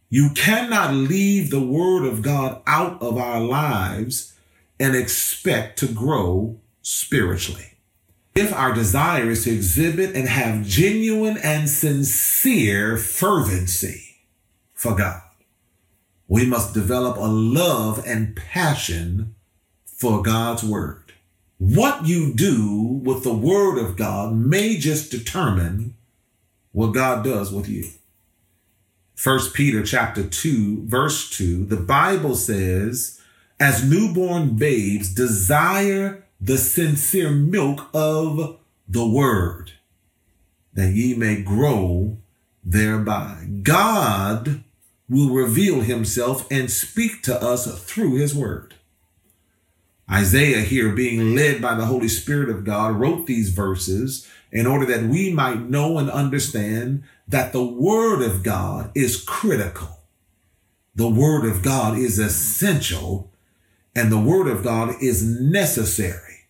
You 0.10 0.30
cannot 0.34 0.94
leave 0.94 1.50
the 1.50 1.62
Word 1.62 2.06
of 2.06 2.22
God 2.22 2.62
out 2.66 3.02
of 3.02 3.18
our 3.18 3.42
lives 3.42 4.34
and 4.80 4.96
expect 4.96 5.78
to 5.80 5.88
grow 5.88 6.60
spiritually. 6.82 7.69
If 8.40 8.54
our 8.54 8.74
desire 8.74 9.32
is 9.32 9.44
to 9.44 9.52
exhibit 9.52 10.16
and 10.16 10.26
have 10.30 10.66
genuine 10.66 11.38
and 11.40 11.70
sincere 11.70 12.96
fervency 12.96 14.16
for 14.74 14.96
God, 14.96 15.22
we 16.30 16.46
must 16.46 16.74
develop 16.74 17.18
a 17.18 17.28
love 17.28 18.02
and 18.08 18.38
passion 18.38 19.36
for 19.84 20.22
God's 20.22 20.64
word. 20.64 21.12
What 21.58 22.08
you 22.08 22.34
do 22.34 23.02
with 23.04 23.26
the 23.26 23.34
word 23.34 23.78
of 23.78 23.98
God 23.98 24.34
may 24.34 24.78
just 24.78 25.12
determine 25.12 25.96
what 26.72 26.94
God 26.94 27.26
does 27.26 27.52
with 27.52 27.68
you. 27.68 27.90
First 29.16 29.54
Peter 29.54 29.84
chapter 29.84 30.24
2 30.24 30.86
verse 30.86 31.30
2, 31.32 31.66
the 31.66 31.76
Bible 31.76 32.36
says, 32.36 33.20
as 33.60 33.84
newborn 33.84 34.56
babes 34.56 35.14
desire 35.14 36.24
the 36.40 36.58
sincere 36.58 37.32
milk 37.32 37.90
of 37.94 38.58
the 38.88 39.08
word, 39.08 39.74
that 40.74 40.94
ye 40.94 41.14
may 41.14 41.42
grow 41.42 42.18
thereby. 42.64 43.48
God 43.64 44.64
will 45.10 45.30
reveal 45.34 45.82
himself 45.82 46.50
and 46.52 46.72
speak 46.72 47.24
to 47.24 47.42
us 47.42 47.84
through 47.84 48.16
his 48.16 48.36
word. 48.36 48.76
Isaiah, 50.10 50.62
here 50.62 50.90
being 50.90 51.36
led 51.36 51.62
by 51.62 51.76
the 51.76 51.86
Holy 51.86 52.08
Spirit 52.08 52.50
of 52.50 52.64
God, 52.64 52.96
wrote 52.96 53.28
these 53.28 53.50
verses 53.50 54.28
in 54.52 54.66
order 54.66 54.86
that 54.86 55.04
we 55.04 55.32
might 55.32 55.70
know 55.70 55.98
and 56.00 56.10
understand 56.10 57.04
that 57.28 57.54
the 57.54 57.64
Word 57.64 58.24
of 58.24 58.42
God 58.42 58.92
is 58.96 59.22
critical. 59.22 60.00
The 60.96 61.10
Word 61.10 61.46
of 61.46 61.62
God 61.62 61.98
is 61.98 62.18
essential, 62.18 63.32
and 63.96 64.12
the 64.12 64.20
Word 64.20 64.48
of 64.48 64.64
God 64.64 64.96
is 65.02 65.24
necessary 65.24 66.46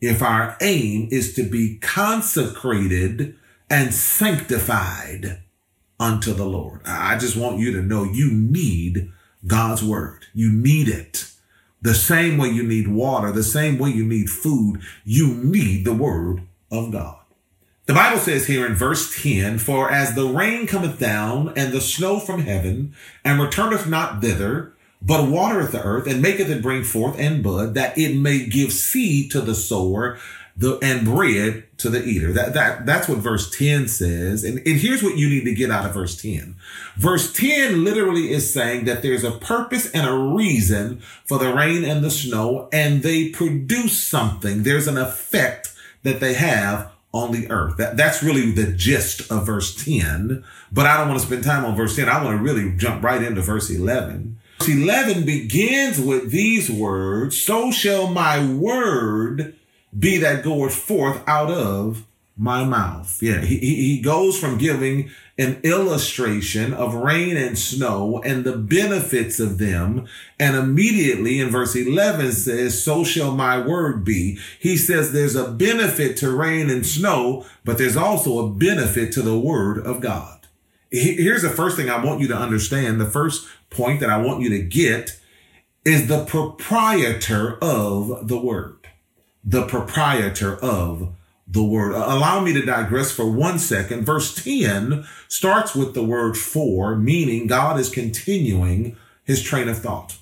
if 0.00 0.22
our 0.22 0.56
aim 0.60 1.08
is 1.10 1.34
to 1.34 1.42
be 1.42 1.78
consecrated 1.78 3.36
and 3.70 3.94
sanctified 3.94 5.40
unto 5.98 6.32
the 6.32 6.44
Lord. 6.44 6.80
I 6.84 7.16
just 7.16 7.36
want 7.36 7.58
you 7.58 7.72
to 7.72 7.82
know 7.82 8.04
you 8.04 8.30
need 8.30 9.10
God's 9.46 9.82
Word. 9.82 10.26
You 10.34 10.52
need 10.52 10.88
it. 10.88 11.30
The 11.84 11.94
same 11.94 12.38
way 12.38 12.48
you 12.48 12.62
need 12.62 12.88
water, 12.88 13.30
the 13.30 13.42
same 13.42 13.78
way 13.78 13.90
you 13.90 14.04
need 14.04 14.30
food, 14.30 14.80
you 15.04 15.34
need 15.34 15.84
the 15.84 15.92
word 15.92 16.40
of 16.70 16.90
God. 16.90 17.18
The 17.84 17.92
Bible 17.92 18.18
says 18.18 18.46
here 18.46 18.64
in 18.64 18.74
verse 18.74 19.22
10, 19.22 19.58
For 19.58 19.90
as 19.90 20.14
the 20.14 20.24
rain 20.24 20.66
cometh 20.66 20.98
down 20.98 21.52
and 21.54 21.74
the 21.74 21.82
snow 21.82 22.18
from 22.18 22.40
heaven 22.40 22.94
and 23.22 23.38
returneth 23.38 23.86
not 23.86 24.22
thither, 24.22 24.73
but 25.04 25.28
watereth 25.28 25.72
the 25.72 25.82
earth 25.82 26.06
and 26.06 26.22
maketh 26.22 26.48
it 26.48 26.62
bring 26.62 26.82
forth 26.82 27.18
and 27.18 27.42
bud, 27.42 27.74
that 27.74 27.96
it 27.98 28.16
may 28.16 28.46
give 28.46 28.72
seed 28.72 29.30
to 29.32 29.40
the 29.40 29.54
sower 29.54 30.18
the 30.56 30.78
and 30.82 31.04
bread 31.04 31.64
to 31.78 31.90
the 31.90 32.04
eater. 32.04 32.32
That 32.32 32.54
that 32.54 32.86
that's 32.86 33.08
what 33.08 33.18
verse 33.18 33.50
10 33.56 33.88
says. 33.88 34.44
And, 34.44 34.58
and 34.58 34.80
here's 34.80 35.02
what 35.02 35.16
you 35.16 35.28
need 35.28 35.44
to 35.44 35.54
get 35.54 35.70
out 35.70 35.84
of 35.84 35.94
verse 35.94 36.20
10. 36.20 36.54
Verse 36.96 37.32
10 37.32 37.82
literally 37.82 38.30
is 38.30 38.52
saying 38.52 38.84
that 38.84 39.02
there's 39.02 39.24
a 39.24 39.32
purpose 39.32 39.90
and 39.90 40.06
a 40.06 40.34
reason 40.34 41.00
for 41.24 41.38
the 41.38 41.52
rain 41.52 41.84
and 41.84 42.04
the 42.04 42.10
snow, 42.10 42.68
and 42.72 43.02
they 43.02 43.30
produce 43.30 43.98
something. 43.98 44.62
There's 44.62 44.86
an 44.86 44.96
effect 44.96 45.72
that 46.04 46.20
they 46.20 46.34
have 46.34 46.92
on 47.12 47.32
the 47.32 47.50
earth. 47.50 47.76
That, 47.76 47.96
that's 47.96 48.22
really 48.22 48.50
the 48.50 48.72
gist 48.72 49.30
of 49.30 49.46
verse 49.46 49.84
10. 49.84 50.44
But 50.72 50.86
I 50.86 50.96
don't 50.96 51.08
want 51.08 51.20
to 51.20 51.26
spend 51.26 51.44
time 51.44 51.64
on 51.64 51.76
verse 51.76 51.96
10. 51.96 52.08
I 52.08 52.22
want 52.22 52.36
to 52.36 52.42
really 52.42 52.76
jump 52.76 53.02
right 53.02 53.22
into 53.22 53.40
verse 53.40 53.70
11. 53.70 54.36
Verse 54.64 54.74
11 54.74 55.26
begins 55.26 56.00
with 56.00 56.30
these 56.30 56.70
words, 56.70 57.38
so 57.38 57.70
shall 57.70 58.06
my 58.06 58.42
word 58.46 59.54
be 59.96 60.16
that 60.16 60.42
goeth 60.42 60.74
forth 60.74 61.22
out 61.28 61.50
of 61.50 62.06
my 62.34 62.64
mouth. 62.64 63.22
Yeah, 63.22 63.42
he, 63.42 63.58
he 63.58 64.00
goes 64.00 64.40
from 64.40 64.56
giving 64.56 65.10
an 65.36 65.60
illustration 65.64 66.72
of 66.72 66.94
rain 66.94 67.36
and 67.36 67.58
snow 67.58 68.22
and 68.24 68.44
the 68.44 68.56
benefits 68.56 69.38
of 69.38 69.58
them. 69.58 70.06
And 70.40 70.56
immediately 70.56 71.40
in 71.40 71.50
verse 71.50 71.76
11 71.76 72.32
says, 72.32 72.82
so 72.82 73.04
shall 73.04 73.32
my 73.32 73.58
word 73.60 74.02
be. 74.02 74.38
He 74.58 74.78
says 74.78 75.12
there's 75.12 75.36
a 75.36 75.50
benefit 75.50 76.16
to 76.18 76.30
rain 76.30 76.70
and 76.70 76.86
snow, 76.86 77.44
but 77.66 77.76
there's 77.76 77.98
also 77.98 78.38
a 78.38 78.50
benefit 78.50 79.12
to 79.12 79.20
the 79.20 79.38
word 79.38 79.84
of 79.84 80.00
God. 80.00 80.34
Here's 80.90 81.42
the 81.42 81.50
first 81.50 81.76
thing 81.76 81.90
I 81.90 82.02
want 82.02 82.20
you 82.20 82.28
to 82.28 82.36
understand. 82.36 83.00
The 83.00 83.06
first 83.06 83.48
point 83.74 84.00
that 84.00 84.10
I 84.10 84.18
want 84.18 84.42
you 84.42 84.48
to 84.50 84.62
get 84.62 85.18
is 85.84 86.06
the 86.06 86.24
proprietor 86.24 87.58
of 87.60 88.28
the 88.28 88.38
word. 88.38 88.76
The 89.44 89.66
proprietor 89.66 90.56
of 90.56 91.14
the 91.46 91.64
word. 91.64 91.94
Uh, 91.94 92.06
allow 92.08 92.40
me 92.40 92.52
to 92.54 92.62
digress 92.62 93.12
for 93.12 93.30
one 93.30 93.58
second. 93.58 94.04
Verse 94.04 94.34
10 94.34 95.06
starts 95.28 95.74
with 95.74 95.94
the 95.94 96.04
word 96.04 96.36
for, 96.36 96.96
meaning 96.96 97.46
God 97.46 97.78
is 97.78 97.90
continuing 97.90 98.96
his 99.24 99.42
train 99.42 99.68
of 99.68 99.78
thought. 99.78 100.16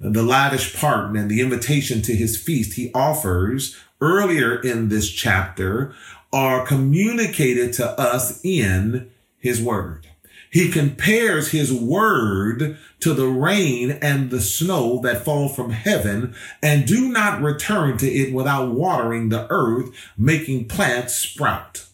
The 0.00 0.22
lavish 0.22 0.76
pardon 0.76 1.16
and 1.16 1.30
the 1.30 1.40
invitation 1.40 2.02
to 2.02 2.14
his 2.14 2.40
feast 2.40 2.74
he 2.74 2.92
offers 2.94 3.76
earlier 4.00 4.60
in 4.60 4.88
this 4.88 5.10
chapter 5.10 5.92
are 6.32 6.64
communicated 6.64 7.72
to 7.74 7.98
us 7.98 8.40
in 8.44 9.10
his 9.38 9.60
word. 9.60 10.06
He 10.50 10.70
compares 10.70 11.50
his 11.50 11.72
word 11.72 12.78
to 13.00 13.14
the 13.14 13.26
rain 13.26 13.90
and 13.90 14.30
the 14.30 14.40
snow 14.40 15.00
that 15.02 15.24
fall 15.24 15.48
from 15.48 15.70
heaven 15.70 16.34
and 16.62 16.86
do 16.86 17.10
not 17.10 17.42
return 17.42 17.98
to 17.98 18.06
it 18.06 18.32
without 18.32 18.72
watering 18.72 19.28
the 19.28 19.46
earth, 19.50 19.90
making 20.16 20.68
plants 20.68 21.14
sprout. 21.14 21.86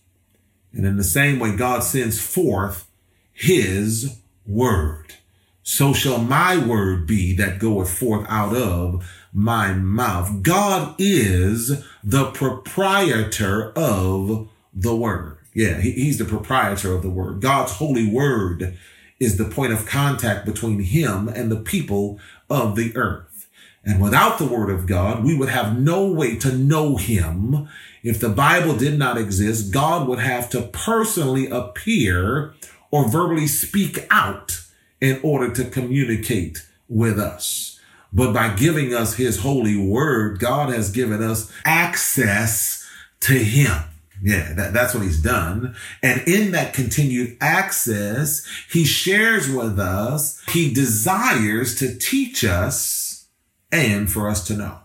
And 0.73 0.87
in 0.87 0.97
the 0.97 1.05
same 1.05 1.39
way, 1.39 1.57
God 1.57 1.83
sends 1.83 2.21
forth 2.21 2.89
his 3.33 4.19
word. 4.47 5.15
So 5.63 5.93
shall 5.93 6.19
my 6.19 6.59
word 6.59 7.07
be 7.07 7.35
that 7.37 7.59
goeth 7.59 7.91
forth 7.91 8.27
out 8.29 8.55
of 8.55 9.11
my 9.33 9.73
mouth. 9.73 10.43
God 10.43 10.95
is 10.99 11.83
the 12.03 12.31
proprietor 12.31 13.73
of 13.73 14.49
the 14.73 14.95
word. 14.95 15.39
Yeah, 15.55 15.81
he, 15.81 15.93
he's 15.93 16.19
the 16.19 16.25
proprietor 16.25 16.93
of 16.93 17.03
the 17.03 17.11
word. 17.11 17.41
God's 17.41 17.73
holy 17.73 18.07
word 18.07 18.77
is 19.21 19.39
the 19.39 19.45
point 19.45 19.73
of 19.73 19.87
contact 19.87 20.45
between 20.45 20.81
him 20.81 21.29
and 21.29 21.51
the 21.51 21.61
people 21.61 22.19
of 22.51 22.77
the 22.77 22.95
earth. 22.97 23.49
And 23.85 24.03
without 24.03 24.39
the 24.39 24.47
word 24.47 24.71
of 24.71 24.87
God, 24.87 25.25
we 25.25 25.37
would 25.37 25.51
have 25.51 25.79
no 25.79 26.07
way 26.07 26.37
to 26.39 26.57
know 26.57 26.97
him. 26.97 27.69
If 28.03 28.19
the 28.19 28.31
Bible 28.31 28.77
did 28.77 28.99
not 28.99 29.19
exist, 29.19 29.73
God 29.73 30.09
would 30.09 30.19
have 30.19 30.51
to 30.51 30.63
personally 30.63 31.49
appear 31.49 32.55
or 32.91 33.09
verbally 33.09 33.47
speak 33.47 34.07
out 34.11 34.61
in 35.01 35.21
order 35.23 35.53
to 35.53 35.65
communicate 35.65 36.67
with 36.89 37.19
us. 37.19 37.79
But 38.13 38.33
by 38.33 38.55
giving 38.55 38.95
us 38.95 39.15
his 39.15 39.41
holy 39.41 39.77
word, 39.77 40.39
God 40.39 40.73
has 40.73 40.91
given 40.91 41.23
us 41.23 41.53
access 41.65 42.89
to 43.21 43.33
him. 43.35 43.83
Yeah, 44.25 44.54
that, 44.54 44.73
that's 44.73 44.95
what 44.95 45.02
he's 45.02 45.21
done. 45.21 45.76
And 46.02 46.26
in 46.26 46.52
that 46.52 46.73
continued 46.73 47.37
access, 47.43 48.47
he 48.71 48.85
shares 48.87 49.50
with 49.50 49.78
us, 49.78 50.43
he 50.49 50.73
desires 50.73 51.75
to 51.81 51.95
teach 51.95 52.43
us 52.43 53.28
and 53.71 54.11
for 54.11 54.31
us 54.31 54.47
to 54.47 54.57
know. 54.57 54.78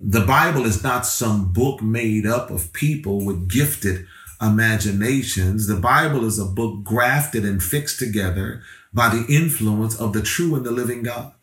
The 0.00 0.24
Bible 0.24 0.64
is 0.64 0.82
not 0.82 1.04
some 1.04 1.52
book 1.52 1.82
made 1.82 2.24
up 2.24 2.50
of 2.50 2.72
people 2.72 3.22
with 3.22 3.50
gifted 3.50 4.06
imaginations. 4.40 5.66
The 5.66 5.76
Bible 5.76 6.24
is 6.24 6.38
a 6.38 6.46
book 6.46 6.82
grafted 6.82 7.44
and 7.44 7.62
fixed 7.62 7.98
together 7.98 8.62
by 8.90 9.10
the 9.10 9.26
influence 9.28 10.00
of 10.00 10.14
the 10.14 10.22
true 10.22 10.54
and 10.54 10.64
the 10.64 10.70
living 10.70 11.02
God. 11.02 11.34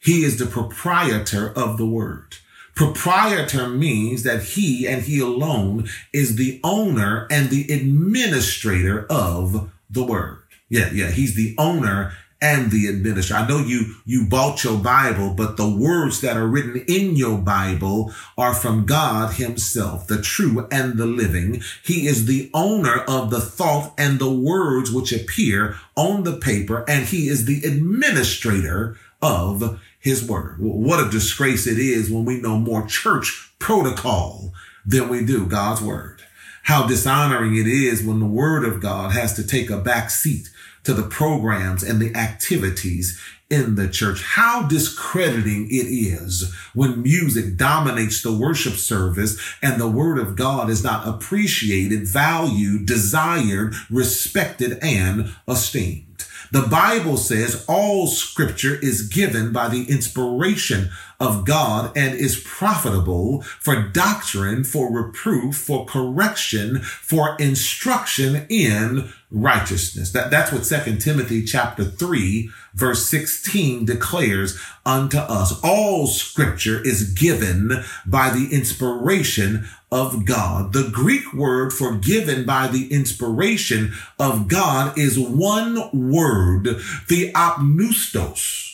He 0.00 0.22
is 0.22 0.38
the 0.38 0.44
proprietor 0.44 1.48
of 1.48 1.78
the 1.78 1.86
word. 1.86 2.36
Proprietor 2.78 3.68
means 3.68 4.22
that 4.22 4.40
he 4.40 4.86
and 4.86 5.02
he 5.02 5.18
alone 5.18 5.88
is 6.12 6.36
the 6.36 6.60
owner 6.62 7.26
and 7.28 7.50
the 7.50 7.72
administrator 7.72 9.04
of 9.10 9.72
the 9.90 10.04
word. 10.04 10.44
Yeah, 10.68 10.88
yeah, 10.92 11.10
he's 11.10 11.34
the 11.34 11.56
owner 11.58 12.12
and 12.40 12.70
the 12.70 12.86
administrator. 12.86 13.42
I 13.42 13.48
know 13.48 13.58
you, 13.58 13.96
you 14.04 14.28
bought 14.28 14.62
your 14.62 14.78
Bible, 14.78 15.34
but 15.34 15.56
the 15.56 15.68
words 15.68 16.20
that 16.20 16.36
are 16.36 16.46
written 16.46 16.84
in 16.86 17.16
your 17.16 17.38
Bible 17.38 18.14
are 18.36 18.54
from 18.54 18.86
God 18.86 19.34
himself, 19.34 20.06
the 20.06 20.22
true 20.22 20.68
and 20.70 20.96
the 20.96 21.06
living. 21.06 21.60
He 21.82 22.06
is 22.06 22.26
the 22.26 22.48
owner 22.54 22.98
of 23.08 23.30
the 23.30 23.40
thought 23.40 23.92
and 23.98 24.20
the 24.20 24.30
words 24.32 24.92
which 24.92 25.12
appear 25.12 25.74
on 25.96 26.22
the 26.22 26.36
paper, 26.36 26.84
and 26.86 27.06
he 27.06 27.26
is 27.26 27.44
the 27.44 27.64
administrator 27.64 28.96
of 29.20 29.80
his 29.98 30.26
word. 30.26 30.56
What 30.58 31.04
a 31.04 31.10
disgrace 31.10 31.66
it 31.66 31.78
is 31.78 32.10
when 32.10 32.24
we 32.24 32.40
know 32.40 32.58
more 32.58 32.86
church 32.86 33.52
protocol 33.58 34.52
than 34.86 35.08
we 35.08 35.24
do 35.24 35.46
God's 35.46 35.82
word. 35.82 36.22
How 36.64 36.86
dishonoring 36.86 37.56
it 37.56 37.66
is 37.66 38.02
when 38.02 38.20
the 38.20 38.26
word 38.26 38.64
of 38.64 38.80
God 38.80 39.12
has 39.12 39.34
to 39.34 39.46
take 39.46 39.70
a 39.70 39.78
back 39.78 40.10
seat 40.10 40.50
to 40.84 40.94
the 40.94 41.02
programs 41.02 41.82
and 41.82 42.00
the 42.00 42.14
activities 42.14 43.20
in 43.50 43.74
the 43.74 43.88
church. 43.88 44.22
How 44.22 44.66
discrediting 44.68 45.66
it 45.70 45.86
is 45.86 46.54
when 46.74 47.02
music 47.02 47.56
dominates 47.56 48.22
the 48.22 48.36
worship 48.36 48.74
service 48.74 49.40
and 49.62 49.80
the 49.80 49.88
word 49.88 50.18
of 50.18 50.36
God 50.36 50.68
is 50.68 50.84
not 50.84 51.08
appreciated, 51.08 52.06
valued, 52.06 52.86
desired, 52.86 53.74
respected, 53.90 54.78
and 54.82 55.34
esteemed. 55.48 56.07
The 56.50 56.62
Bible 56.62 57.16
says 57.16 57.64
all 57.68 58.06
scripture 58.06 58.74
is 58.74 59.02
given 59.02 59.52
by 59.52 59.68
the 59.68 59.84
inspiration 59.84 60.90
of 61.20 61.44
God 61.44 61.96
and 61.96 62.14
is 62.14 62.40
profitable 62.40 63.42
for 63.42 63.82
doctrine, 63.82 64.64
for 64.64 64.92
reproof, 64.92 65.56
for 65.56 65.84
correction, 65.84 66.80
for 66.80 67.36
instruction 67.38 68.46
in 68.48 69.12
righteousness. 69.30 70.12
That, 70.12 70.30
that's 70.30 70.52
what 70.52 70.64
Second 70.64 71.00
Timothy 71.00 71.44
chapter 71.44 71.84
3 71.84 72.50
verse 72.74 73.08
16 73.08 73.84
declares 73.84 74.58
unto 74.86 75.18
us. 75.18 75.60
All 75.62 76.06
scripture 76.06 76.82
is 76.82 77.12
given 77.12 77.84
by 78.06 78.30
the 78.30 78.48
inspiration 78.52 79.68
of 79.90 80.24
God. 80.24 80.72
The 80.72 80.90
Greek 80.92 81.32
word 81.32 81.72
for 81.72 81.94
given 81.94 82.44
by 82.44 82.68
the 82.68 82.92
inspiration 82.92 83.94
of 84.18 84.48
God 84.48 84.98
is 84.98 85.18
one 85.18 85.90
word, 85.92 86.64
theopneustos 87.06 88.68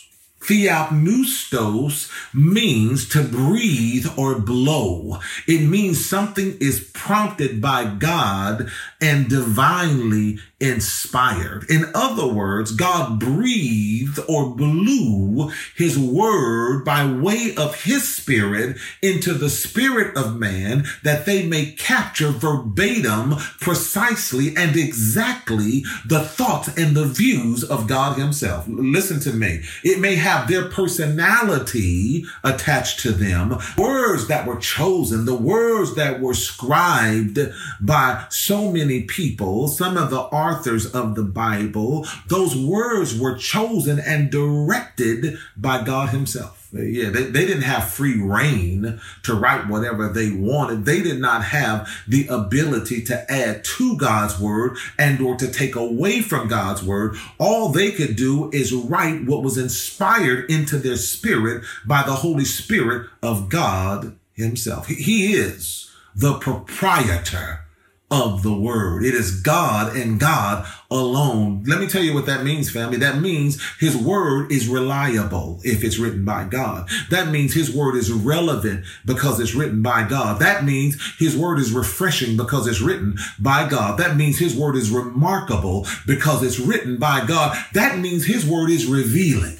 Theopneustos 0.45 2.11
means 2.31 3.09
to 3.09 3.23
breathe 3.23 4.05
or 4.15 4.37
blow. 4.37 5.17
It 5.47 5.61
means 5.61 6.05
something 6.05 6.55
is 6.59 6.91
prompted 6.93 7.59
by 7.59 7.85
God 7.85 8.69
and 9.01 9.27
divinely 9.27 10.37
inspired. 10.59 11.69
In 11.69 11.85
other 11.93 12.27
words, 12.27 12.71
God 12.71 13.19
breathed 13.19 14.19
or 14.29 14.55
blew 14.55 15.51
his 15.75 15.99
word 15.99 16.85
by 16.85 17.05
way 17.05 17.53
of 17.57 17.83
his 17.83 18.07
spirit 18.07 18.77
into 19.01 19.33
the 19.33 19.49
spirit 19.49 20.15
of 20.15 20.39
man 20.39 20.85
that 21.03 21.25
they 21.25 21.45
may 21.45 21.71
capture 21.71 22.31
verbatim, 22.31 23.35
precisely 23.59 24.55
and 24.55 24.77
exactly 24.77 25.83
the 26.05 26.21
thoughts 26.21 26.69
and 26.77 26.95
the 26.95 27.05
views 27.05 27.63
of 27.63 27.87
God 27.87 28.17
himself. 28.17 28.65
Listen 28.67 29.19
to 29.21 29.33
me. 29.33 29.61
It 29.83 29.99
may 29.99 30.15
have 30.15 30.47
their 30.47 30.69
personality 30.69 32.25
attached 32.43 33.01
to 33.01 33.11
them. 33.11 33.57
Words 33.77 34.27
that 34.27 34.47
were 34.47 34.57
chosen, 34.57 35.25
the 35.25 35.35
words 35.35 35.95
that 35.95 36.21
were 36.21 36.33
scribed 36.33 37.39
by 37.81 38.25
so 38.29 38.71
many 38.71 39.01
people, 39.01 39.67
some 39.67 39.97
of 39.97 40.09
the 40.09 40.21
authors 40.51 40.85
of 40.93 41.15
the 41.15 41.23
Bible, 41.23 42.05
those 42.27 42.55
words 42.55 43.17
were 43.17 43.35
chosen 43.35 43.99
and 43.99 44.29
directed 44.29 45.37
by 45.57 45.83
God 45.83 46.09
Himself. 46.09 46.65
Yeah, 46.73 47.09
they, 47.09 47.23
they 47.23 47.45
didn't 47.45 47.63
have 47.63 47.89
free 47.89 48.21
rein 48.21 48.99
to 49.23 49.33
write 49.33 49.67
whatever 49.67 50.09
they 50.09 50.31
wanted. 50.31 50.83
They 50.83 51.01
did 51.01 51.19
not 51.19 51.43
have 51.43 51.89
the 52.07 52.27
ability 52.27 53.03
to 53.03 53.31
add 53.31 53.63
to 53.63 53.97
God's 53.97 54.39
word 54.39 54.77
and 54.99 55.21
or 55.21 55.35
to 55.37 55.49
take 55.49 55.75
away 55.75 56.21
from 56.21 56.49
God's 56.49 56.83
word. 56.83 57.15
All 57.37 57.69
they 57.69 57.91
could 57.91 58.15
do 58.15 58.49
is 58.51 58.73
write 58.73 59.25
what 59.25 59.43
was 59.43 59.57
inspired 59.57 60.49
into 60.51 60.77
their 60.77 60.97
spirit 60.97 61.63
by 61.85 62.03
the 62.03 62.13
Holy 62.13 62.45
Spirit 62.45 63.09
of 63.23 63.49
God 63.49 64.17
himself. 64.33 64.87
He 64.87 65.33
is 65.33 65.89
the 66.13 66.33
proprietor 66.33 67.64
of 68.11 68.43
the 68.43 68.53
word. 68.53 69.03
It 69.03 69.15
is 69.15 69.41
God 69.41 69.95
and 69.95 70.19
God 70.19 70.67
alone. 70.91 71.63
Let 71.65 71.79
me 71.79 71.87
tell 71.87 72.03
you 72.03 72.13
what 72.13 72.27
that 72.27 72.43
means, 72.43 72.69
family. 72.69 72.97
That 72.97 73.19
means 73.19 73.59
his 73.79 73.97
word 73.97 74.51
is 74.51 74.67
reliable 74.67 75.59
if 75.63 75.83
it's 75.83 75.97
written 75.97 76.23
by 76.23 76.43
God. 76.43 76.87
That 77.09 77.29
means 77.29 77.53
his 77.53 77.75
word 77.75 77.95
is 77.95 78.11
relevant 78.11 78.85
because 79.05 79.39
it's 79.39 79.55
written 79.55 79.81
by 79.81 80.07
God. 80.07 80.39
That 80.39 80.63
means 80.63 80.97
his 81.17 81.35
word 81.35 81.59
is 81.59 81.71
refreshing 81.71 82.37
because 82.37 82.67
it's 82.67 82.81
written 82.81 83.17
by 83.39 83.67
God. 83.67 83.97
That 83.97 84.15
means 84.15 84.37
his 84.37 84.55
word 84.55 84.75
is 84.75 84.91
remarkable 84.91 85.87
because 86.05 86.43
it's 86.43 86.59
written 86.59 86.97
by 86.97 87.25
God. 87.25 87.57
That 87.73 87.97
means 87.97 88.25
his 88.25 88.45
word 88.45 88.69
is 88.69 88.85
revealing 88.85 89.57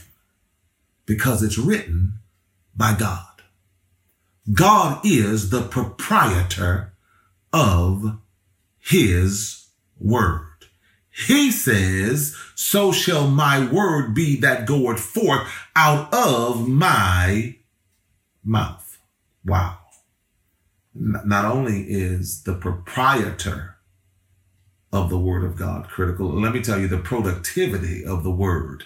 because 1.08 1.42
it's 1.42 1.58
written 1.58 2.20
by 2.76 2.94
God. 2.94 3.26
God 4.54 5.04
is 5.04 5.50
the 5.50 5.64
proprietor 5.64 6.94
of 7.52 8.20
his 8.86 9.68
word. 10.00 10.42
He 11.28 11.50
says, 11.50 12.36
so 12.56 12.92
shall 12.92 13.28
my 13.30 13.66
word 13.66 14.14
be 14.14 14.40
that 14.42 14.66
goeth 14.66 15.00
forth 15.00 15.48
out 15.76 16.14
of 16.14 16.68
my 16.68 17.56
mouth. 18.44 19.00
Wow. 19.44 19.80
Not 20.94 21.46
only 21.46 21.82
is 21.84 22.44
the 22.44 22.56
proprietor 22.56 23.78
of 24.92 25.10
the 25.10 25.20
word 25.20 25.44
of 25.44 25.58
God 25.58 25.88
critical, 25.88 26.30
let 26.30 26.54
me 26.54 26.62
tell 26.62 26.80
you, 26.80 26.88
the 26.88 26.98
productivity 26.98 28.06
of 28.06 28.24
the 28.24 28.32
word 28.32 28.86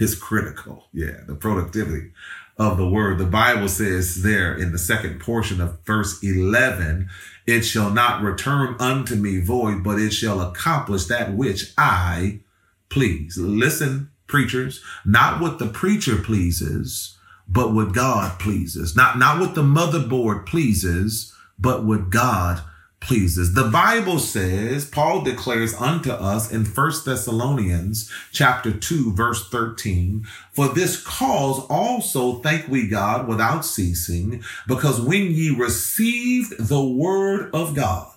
is 0.00 0.14
critical. 0.14 0.88
Yeah, 0.92 1.20
the 1.26 1.34
productivity 1.34 2.12
of 2.58 2.76
the 2.76 2.88
word. 2.88 3.18
The 3.18 3.26
Bible 3.26 3.68
says 3.68 4.22
there 4.22 4.54
in 4.54 4.72
the 4.72 4.78
second 4.78 5.20
portion 5.20 5.60
of 5.60 5.80
verse 5.84 6.22
11, 6.22 7.08
it 7.46 7.62
shall 7.62 7.90
not 7.90 8.22
return 8.22 8.74
unto 8.80 9.14
me 9.14 9.40
void, 9.40 9.84
but 9.84 10.00
it 10.00 10.12
shall 10.12 10.40
accomplish 10.40 11.04
that 11.06 11.34
which 11.34 11.72
I 11.78 12.40
please. 12.88 13.38
Listen, 13.38 14.10
preachers, 14.26 14.82
not 15.04 15.40
what 15.40 15.58
the 15.58 15.68
preacher 15.68 16.16
pleases, 16.16 17.16
but 17.48 17.72
what 17.72 17.92
God 17.92 18.38
pleases. 18.38 18.96
Not, 18.96 19.18
not 19.18 19.40
what 19.40 19.54
the 19.54 19.62
motherboard 19.62 20.46
pleases, 20.46 21.34
but 21.58 21.84
what 21.84 22.10
God 22.10 22.62
pleases. 23.00 23.54
The 23.54 23.68
Bible 23.68 24.18
says, 24.18 24.84
Paul 24.84 25.22
declares 25.22 25.74
unto 25.74 26.10
us 26.10 26.52
in 26.52 26.64
First 26.64 27.04
Thessalonians 27.04 28.10
chapter 28.32 28.72
2 28.72 29.12
verse 29.14 29.48
13, 29.48 30.26
for 30.52 30.68
this 30.68 31.02
cause 31.02 31.64
also 31.70 32.40
thank 32.40 32.68
we 32.68 32.88
God 32.88 33.28
without 33.28 33.64
ceasing, 33.64 34.42
because 34.66 35.00
when 35.00 35.30
ye 35.30 35.54
received 35.54 36.68
the 36.68 36.82
word 36.82 37.54
of 37.54 37.74
God, 37.74 38.12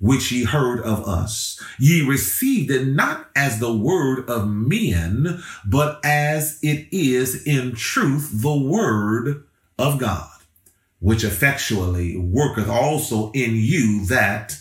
which 0.00 0.32
ye 0.32 0.42
heard 0.42 0.80
of 0.80 1.06
us. 1.06 1.62
Ye 1.78 2.04
received 2.04 2.72
it 2.72 2.88
not 2.88 3.28
as 3.36 3.60
the 3.60 3.72
word 3.72 4.28
of 4.28 4.48
men, 4.48 5.40
but 5.64 6.00
as 6.04 6.58
it 6.60 6.88
is 6.90 7.46
in 7.46 7.76
truth 7.76 8.30
the 8.32 8.56
word 8.56 9.44
of 9.78 10.00
God 10.00 10.31
which 11.02 11.24
effectually 11.24 12.16
worketh 12.16 12.68
also 12.68 13.32
in 13.32 13.56
you 13.56 14.06
that 14.06 14.56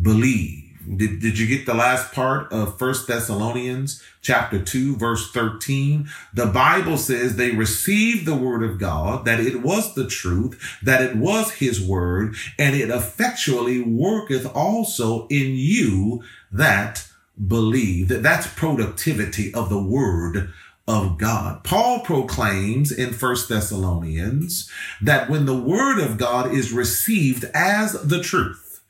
believe. 0.00 0.62
Did, 0.96 1.20
did 1.20 1.38
you 1.38 1.46
get 1.46 1.66
the 1.66 1.74
last 1.74 2.12
part 2.12 2.50
of 2.52 2.78
First 2.78 3.08
Thessalonians 3.08 4.02
chapter 4.22 4.58
2 4.58 4.96
verse 4.96 5.30
13? 5.32 6.08
The 6.32 6.46
Bible 6.46 6.96
says 6.96 7.36
they 7.36 7.50
received 7.50 8.24
the 8.24 8.36
word 8.36 8.62
of 8.62 8.78
God, 8.78 9.24
that 9.26 9.40
it 9.40 9.62
was 9.62 9.94
the 9.94 10.06
truth, 10.06 10.78
that 10.82 11.02
it 11.02 11.16
was 11.16 11.52
his 11.52 11.84
word, 11.84 12.36
and 12.58 12.74
it 12.74 12.88
effectually 12.88 13.82
worketh 13.82 14.46
also 14.54 15.26
in 15.26 15.52
you 15.56 16.22
that 16.52 17.06
believe. 17.46 18.08
That 18.08 18.22
that's 18.22 18.46
productivity 18.46 19.52
of 19.52 19.68
the 19.68 19.82
word 19.82 20.52
of 20.88 21.18
God. 21.18 21.64
Paul 21.64 22.00
proclaims 22.00 22.92
in 22.92 23.12
First 23.12 23.48
Thessalonians 23.48 24.70
that 25.02 25.28
when 25.28 25.46
the 25.46 25.58
word 25.58 25.98
of 25.98 26.18
God 26.18 26.52
is 26.52 26.72
received 26.72 27.44
as 27.54 27.92
the 28.02 28.22
truth, 28.22 28.82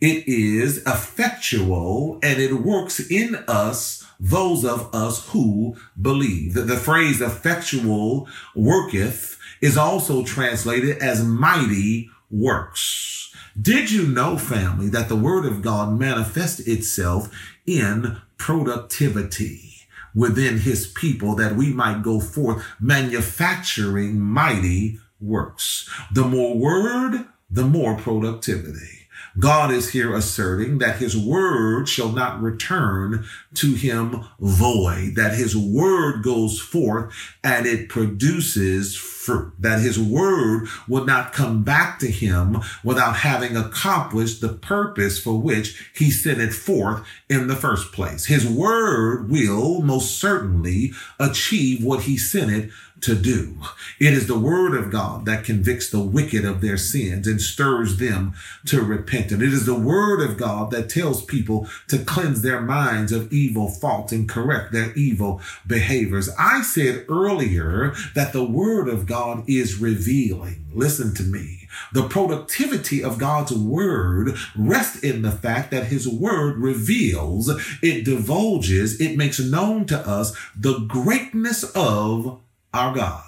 it 0.00 0.26
is 0.26 0.78
effectual 0.86 2.18
and 2.22 2.40
it 2.40 2.54
works 2.54 3.00
in 3.10 3.36
us, 3.48 4.06
those 4.18 4.64
of 4.64 4.94
us 4.94 5.28
who 5.28 5.76
believe. 6.00 6.54
The, 6.54 6.62
the 6.62 6.76
phrase 6.76 7.20
effectual 7.20 8.28
worketh 8.54 9.38
is 9.60 9.76
also 9.76 10.24
translated 10.24 10.98
as 10.98 11.24
mighty 11.24 12.10
works. 12.30 13.34
Did 13.60 13.90
you 13.90 14.06
know, 14.06 14.38
family, 14.38 14.88
that 14.88 15.08
the 15.08 15.16
word 15.16 15.44
of 15.44 15.60
God 15.60 15.98
manifests 15.98 16.60
itself 16.60 17.30
in 17.66 18.18
productivity? 18.38 19.69
Within 20.14 20.58
his 20.58 20.86
people 20.86 21.34
that 21.36 21.56
we 21.56 21.72
might 21.72 22.02
go 22.02 22.20
forth 22.20 22.64
manufacturing 22.80 24.20
mighty 24.20 24.98
works. 25.20 25.88
The 26.12 26.24
more 26.24 26.56
word, 26.56 27.26
the 27.50 27.64
more 27.64 27.96
productivity. 27.96 28.99
God 29.40 29.72
is 29.72 29.90
here 29.90 30.14
asserting 30.14 30.78
that 30.78 30.98
his 30.98 31.16
word 31.16 31.88
shall 31.88 32.12
not 32.12 32.42
return 32.42 33.24
to 33.54 33.72
him 33.72 34.24
void, 34.38 35.14
that 35.16 35.34
his 35.34 35.56
word 35.56 36.22
goes 36.22 36.60
forth 36.60 37.12
and 37.42 37.66
it 37.66 37.88
produces 37.88 38.94
fruit, 38.96 39.52
that 39.58 39.80
his 39.80 39.98
word 39.98 40.68
will 40.86 41.04
not 41.04 41.32
come 41.32 41.62
back 41.62 41.98
to 42.00 42.06
him 42.06 42.58
without 42.84 43.16
having 43.16 43.56
accomplished 43.56 44.40
the 44.40 44.52
purpose 44.52 45.18
for 45.18 45.40
which 45.40 45.90
he 45.94 46.10
sent 46.10 46.40
it 46.40 46.52
forth 46.52 47.04
in 47.28 47.46
the 47.46 47.56
first 47.56 47.92
place. 47.92 48.26
His 48.26 48.46
word 48.46 49.30
will 49.30 49.80
most 49.80 50.18
certainly 50.20 50.92
achieve 51.18 51.82
what 51.82 52.02
he 52.02 52.18
sent 52.18 52.50
it 52.50 52.70
to 53.02 53.14
do. 53.14 53.56
It 53.98 54.12
is 54.12 54.26
the 54.26 54.38
word 54.38 54.74
of 54.74 54.90
God 54.90 55.24
that 55.26 55.44
convicts 55.44 55.90
the 55.90 56.00
wicked 56.00 56.44
of 56.44 56.60
their 56.60 56.76
sins 56.76 57.26
and 57.26 57.40
stirs 57.40 57.96
them 57.96 58.34
to 58.66 58.82
repentance. 58.82 59.42
It 59.42 59.52
is 59.52 59.66
the 59.66 59.78
word 59.78 60.20
of 60.20 60.36
God 60.36 60.70
that 60.70 60.90
tells 60.90 61.24
people 61.24 61.68
to 61.88 61.98
cleanse 61.98 62.42
their 62.42 62.60
minds 62.60 63.12
of 63.12 63.32
evil 63.32 63.68
thoughts 63.68 64.12
and 64.12 64.28
correct 64.28 64.72
their 64.72 64.92
evil 64.94 65.40
behaviors. 65.66 66.28
I 66.38 66.62
said 66.62 67.06
earlier 67.08 67.94
that 68.14 68.32
the 68.32 68.44
word 68.44 68.88
of 68.88 69.06
God 69.06 69.44
is 69.48 69.80
revealing. 69.80 70.66
Listen 70.74 71.14
to 71.14 71.22
me. 71.22 71.68
The 71.92 72.08
productivity 72.08 73.02
of 73.02 73.18
God's 73.18 73.52
word 73.52 74.36
rests 74.56 75.00
in 75.00 75.22
the 75.22 75.32
fact 75.32 75.70
that 75.70 75.86
his 75.86 76.08
word 76.08 76.58
reveals, 76.58 77.48
it 77.82 78.04
divulges, 78.04 79.00
it 79.00 79.16
makes 79.16 79.40
known 79.40 79.86
to 79.86 79.98
us 79.98 80.36
the 80.56 80.78
greatness 80.80 81.64
of 81.74 82.40
our 82.72 82.94
God. 82.94 83.24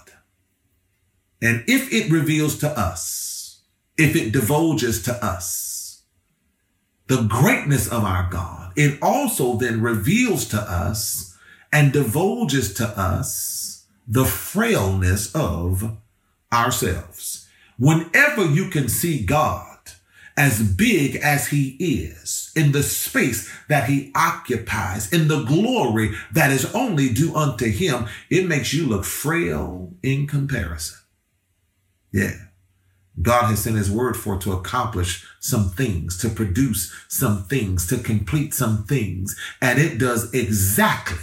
And 1.40 1.64
if 1.66 1.92
it 1.92 2.10
reveals 2.10 2.58
to 2.58 2.68
us, 2.68 3.62
if 3.98 4.14
it 4.16 4.32
divulges 4.32 5.02
to 5.02 5.24
us 5.24 6.02
the 7.08 7.22
greatness 7.22 7.88
of 7.88 8.04
our 8.04 8.28
God, 8.30 8.72
it 8.76 8.98
also 9.02 9.56
then 9.56 9.82
reveals 9.82 10.46
to 10.48 10.60
us 10.60 11.36
and 11.72 11.92
divulges 11.92 12.72
to 12.74 12.86
us 12.86 13.86
the 14.06 14.24
frailness 14.24 15.34
of 15.34 15.96
ourselves. 16.52 17.48
Whenever 17.78 18.44
you 18.44 18.68
can 18.68 18.88
see 18.88 19.24
God 19.24 19.71
as 20.36 20.62
big 20.62 21.16
as 21.16 21.48
he 21.48 21.76
is, 21.78 22.50
in 22.56 22.72
the 22.72 22.82
space 22.82 23.50
that 23.68 23.88
he 23.88 24.12
occupies, 24.14 25.12
in 25.12 25.28
the 25.28 25.44
glory 25.44 26.14
that 26.32 26.50
is 26.50 26.72
only 26.74 27.12
due 27.12 27.34
unto 27.34 27.70
him, 27.70 28.06
it 28.30 28.46
makes 28.46 28.72
you 28.72 28.86
look 28.86 29.04
frail 29.04 29.94
in 30.02 30.26
comparison. 30.26 30.98
Yeah. 32.12 32.34
God 33.20 33.50
has 33.50 33.64
sent 33.64 33.76
his 33.76 33.90
word 33.90 34.16
for 34.16 34.38
to 34.38 34.52
accomplish 34.52 35.26
some 35.38 35.68
things, 35.68 36.16
to 36.18 36.30
produce 36.30 36.92
some 37.08 37.44
things, 37.44 37.86
to 37.88 37.98
complete 37.98 38.54
some 38.54 38.84
things. 38.84 39.38
And 39.60 39.78
it 39.78 39.98
does 39.98 40.32
exactly 40.32 41.18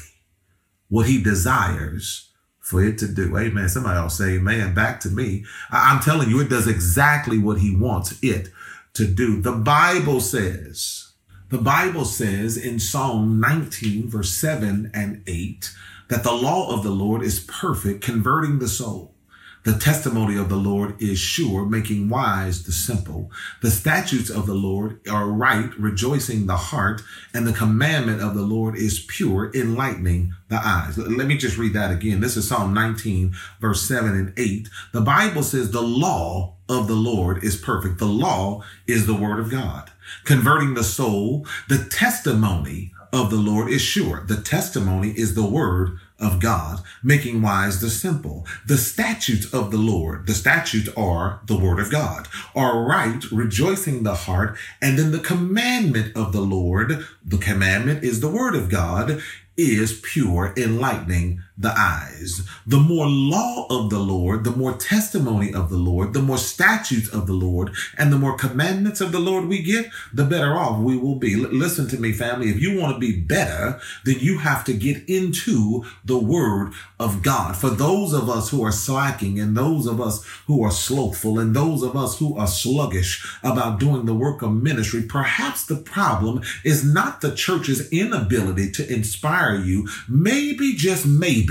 what 0.88 1.08
he 1.08 1.22
desires 1.22 2.30
for 2.60 2.84
it 2.84 3.00
to 3.00 3.08
do. 3.08 3.36
Amen. 3.36 3.68
Somebody 3.68 3.98
else 3.98 4.20
say 4.20 4.36
amen 4.36 4.76
back 4.76 5.00
to 5.00 5.10
me. 5.10 5.44
I'm 5.72 6.00
telling 6.00 6.30
you, 6.30 6.40
it 6.40 6.50
does 6.50 6.68
exactly 6.68 7.40
what 7.40 7.60
he 7.60 7.76
wants 7.76 8.20
it 8.22 8.50
to 8.94 9.08
do. 9.08 9.42
The 9.42 9.54
Bible 9.54 10.20
says, 10.20 11.14
the 11.50 11.58
Bible 11.58 12.06
says 12.06 12.58
in 12.58 12.80
Psalm 12.80 13.40
19, 13.40 14.10
verse 14.10 14.32
7 14.32 14.92
and 14.94 15.24
8, 15.26 15.72
that 16.10 16.24
the 16.24 16.34
law 16.34 16.74
of 16.74 16.84
the 16.84 16.92
Lord 16.92 17.24
is 17.24 17.40
perfect, 17.40 18.04
converting 18.04 18.60
the 18.60 18.68
soul. 18.68 19.16
The 19.64 19.78
testimony 19.78 20.38
of 20.38 20.48
the 20.48 20.56
Lord 20.56 21.02
is 21.02 21.20
sure, 21.20 21.66
making 21.66 22.08
wise 22.08 22.64
the 22.64 22.72
simple. 22.72 23.30
The 23.62 23.70
statutes 23.70 24.30
of 24.30 24.46
the 24.46 24.54
Lord 24.54 25.02
are 25.10 25.28
right, 25.28 25.70
rejoicing 25.78 26.46
the 26.46 26.56
heart, 26.56 27.02
and 27.34 27.46
the 27.46 27.54
commandment 27.54 28.22
of 28.22 28.36
the 28.36 28.42
Lord 28.42 28.76
is 28.78 29.06
pure, 29.08 29.52
enlightening 29.54 30.34
the 30.48 30.66
eyes. 30.66 30.98
Let 30.98 31.28
me 31.28 31.38
just 31.38 31.58
read 31.58 31.74
that 31.74 31.92
again. 31.92 32.22
This 32.22 32.38
is 32.38 32.48
Psalm 32.48 32.74
19, 32.74 33.34
verse 33.60 33.82
7 33.82 34.12
and 34.12 34.34
8. 34.38 34.70
The 34.94 35.02
Bible 35.02 35.44
says 35.44 35.72
the 35.72 35.82
law 35.82 36.56
of 36.70 36.88
the 36.88 36.94
Lord 36.94 37.44
is 37.44 37.58
perfect. 37.58 37.98
The 37.98 38.06
law 38.06 38.64
is 38.88 39.08
the 39.08 39.16
word 39.16 39.40
of 39.40 39.52
God. 39.52 39.92
Converting 40.24 40.76
the 40.76 40.84
soul, 40.84 41.46
the 41.68 41.84
testimony 41.84 42.92
of 43.12 43.32
the 43.32 43.38
Lord 43.38 43.72
is 43.72 43.82
sure. 43.82 44.24
The 44.28 44.40
testimony 44.40 45.10
is 45.10 45.34
the 45.34 45.46
word 45.46 45.98
of 46.20 46.40
God, 46.40 46.82
making 47.04 47.42
wise 47.42 47.82
the 47.82 47.90
simple. 47.90 48.46
The 48.68 48.78
statutes 48.78 49.52
of 49.54 49.72
the 49.72 49.78
Lord, 49.78 50.28
the 50.28 50.34
statutes 50.34 50.90
are 50.96 51.42
the 51.46 51.58
word 51.58 51.80
of 51.80 51.92
God, 51.92 52.28
are 52.56 52.84
right, 52.84 53.24
rejoicing 53.32 54.04
the 54.04 54.16
heart. 54.16 54.58
And 54.82 54.98
then 54.98 55.12
the 55.12 55.20
commandment 55.20 56.16
of 56.16 56.34
the 56.34 56.42
Lord, 56.42 57.06
the 57.26 57.38
commandment 57.38 58.04
is 58.04 58.20
the 58.20 58.30
word 58.30 58.56
of 58.56 58.70
God, 58.70 59.22
is 59.58 60.00
pure, 60.04 60.54
enlightening 60.56 61.42
the 61.60 61.74
eyes. 61.78 62.48
The 62.66 62.80
more 62.80 63.08
law 63.08 63.68
of 63.70 63.90
the 63.90 64.00
Lord, 64.00 64.46
the 64.46 64.52
more 64.52 64.74
testimony 64.74 65.54
of 65.54 65.70
the 65.70 65.78
Lord, 65.78 66.14
the 66.14 66.22
more 66.22 66.38
statutes 66.38 67.10
of 67.10 67.28
the 67.28 67.34
Lord, 67.34 67.72
and 67.98 68.14
the 68.14 68.18
more 68.18 68.38
commandments 68.38 69.02
of 69.02 69.12
the 69.12 69.20
Lord 69.20 69.48
we 69.48 69.62
get, 69.62 69.90
the 70.14 70.24
better 70.24 70.58
off 70.58 70.80
we 70.80 70.96
will 70.96 71.16
be. 71.16 71.34
L- 71.34 71.52
listen 71.52 71.88
to 71.90 72.00
me, 72.00 72.14
family. 72.14 72.50
If 72.50 72.62
you 72.62 72.80
want 72.80 72.96
to 72.96 73.00
be 73.00 73.20
better, 73.20 73.82
then 74.06 74.20
you 74.20 74.38
have 74.38 74.64
to 74.66 74.74
get 74.74 75.08
into 75.10 75.84
the 76.06 76.18
word 76.18 76.74
of 76.98 77.22
God. 77.22 77.58
For 77.58 77.70
those 77.70 78.14
of 78.14 78.30
us 78.30 78.50
who 78.50 78.64
are 78.64 78.72
slacking 78.72 79.40
and 79.40 79.58
those 79.58 79.86
of 79.86 80.00
us 80.00 80.26
who 80.48 80.64
are 80.64 80.72
slothful 80.72 81.40
and 81.40 81.54
those 81.56 81.84
of 81.84 81.96
us 81.96 82.20
who 82.20 82.38
are 82.38 82.48
sluggish 82.48 83.38
about 83.44 83.80
doing 83.80 84.06
the 84.06 84.14
work 84.14 84.42
of 84.42 84.54
ministry, 84.54 85.02
perhaps 85.02 85.66
the 85.66 85.76
problem 85.76 86.42
is 86.64 86.86
not 86.86 87.20
the 87.20 87.36
church's 87.36 87.90
inability 87.90 88.72
to 88.72 88.94
inspire 88.94 89.56
you. 89.56 89.88
Maybe, 90.08 90.74
just 90.74 91.06
maybe, 91.06 91.49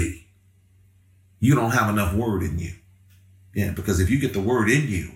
you 1.40 1.54
don't 1.54 1.72
have 1.72 1.88
enough 1.88 2.14
word 2.14 2.42
in 2.42 2.58
you. 2.58 2.72
Yeah, 3.54 3.72
because 3.72 4.00
if 4.00 4.10
you 4.10 4.18
get 4.18 4.32
the 4.32 4.40
word 4.40 4.68
in 4.68 4.88
you, 4.88 5.10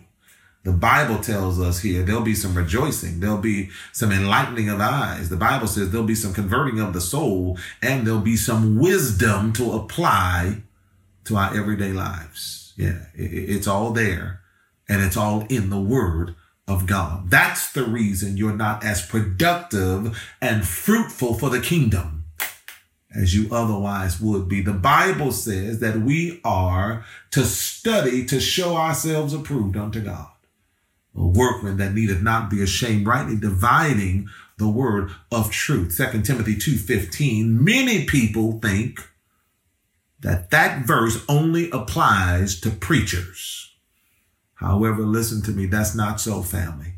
the 0.64 0.72
Bible 0.72 1.18
tells 1.18 1.60
us 1.60 1.80
here 1.80 2.02
there'll 2.02 2.22
be 2.22 2.34
some 2.34 2.56
rejoicing, 2.56 3.20
there'll 3.20 3.38
be 3.38 3.70
some 3.92 4.12
enlightening 4.12 4.68
of 4.68 4.80
eyes. 4.80 5.28
The 5.28 5.36
Bible 5.36 5.66
says 5.66 5.90
there'll 5.90 6.06
be 6.06 6.14
some 6.14 6.32
converting 6.32 6.80
of 6.80 6.92
the 6.92 7.00
soul, 7.00 7.58
and 7.80 8.06
there'll 8.06 8.20
be 8.20 8.36
some 8.36 8.78
wisdom 8.78 9.52
to 9.54 9.72
apply 9.72 10.62
to 11.24 11.36
our 11.36 11.56
everyday 11.56 11.92
lives. 11.92 12.72
Yeah, 12.76 13.06
it's 13.14 13.66
all 13.66 13.90
there, 13.92 14.40
and 14.88 15.02
it's 15.02 15.16
all 15.16 15.46
in 15.48 15.70
the 15.70 15.80
Word 15.80 16.36
of 16.68 16.86
God. 16.86 17.28
That's 17.30 17.72
the 17.72 17.84
reason 17.84 18.36
you're 18.36 18.56
not 18.56 18.84
as 18.84 19.04
productive 19.04 20.16
and 20.40 20.66
fruitful 20.66 21.34
for 21.34 21.50
the 21.50 21.60
kingdom 21.60 22.21
as 23.14 23.34
you 23.34 23.48
otherwise 23.54 24.20
would 24.20 24.48
be. 24.48 24.62
The 24.62 24.72
Bible 24.72 25.32
says 25.32 25.80
that 25.80 26.00
we 26.00 26.40
are 26.44 27.04
to 27.32 27.44
study 27.44 28.24
to 28.26 28.40
show 28.40 28.76
ourselves 28.76 29.34
approved 29.34 29.76
unto 29.76 30.00
God. 30.00 30.28
A 31.14 31.26
workman 31.26 31.76
that 31.76 31.92
needeth 31.92 32.22
not 32.22 32.48
be 32.48 32.62
ashamed, 32.62 33.06
rightly 33.06 33.36
dividing 33.36 34.28
the 34.56 34.68
word 34.68 35.10
of 35.30 35.50
truth. 35.50 35.96
2 35.96 36.22
Timothy 36.22 36.56
2.15. 36.56 37.48
Many 37.48 38.06
people 38.06 38.58
think 38.60 39.00
that 40.20 40.50
that 40.50 40.86
verse 40.86 41.22
only 41.28 41.70
applies 41.70 42.58
to 42.60 42.70
preachers. 42.70 43.74
However, 44.54 45.02
listen 45.02 45.42
to 45.42 45.50
me, 45.50 45.66
that's 45.66 45.94
not 45.94 46.20
so, 46.20 46.42
family. 46.42 46.94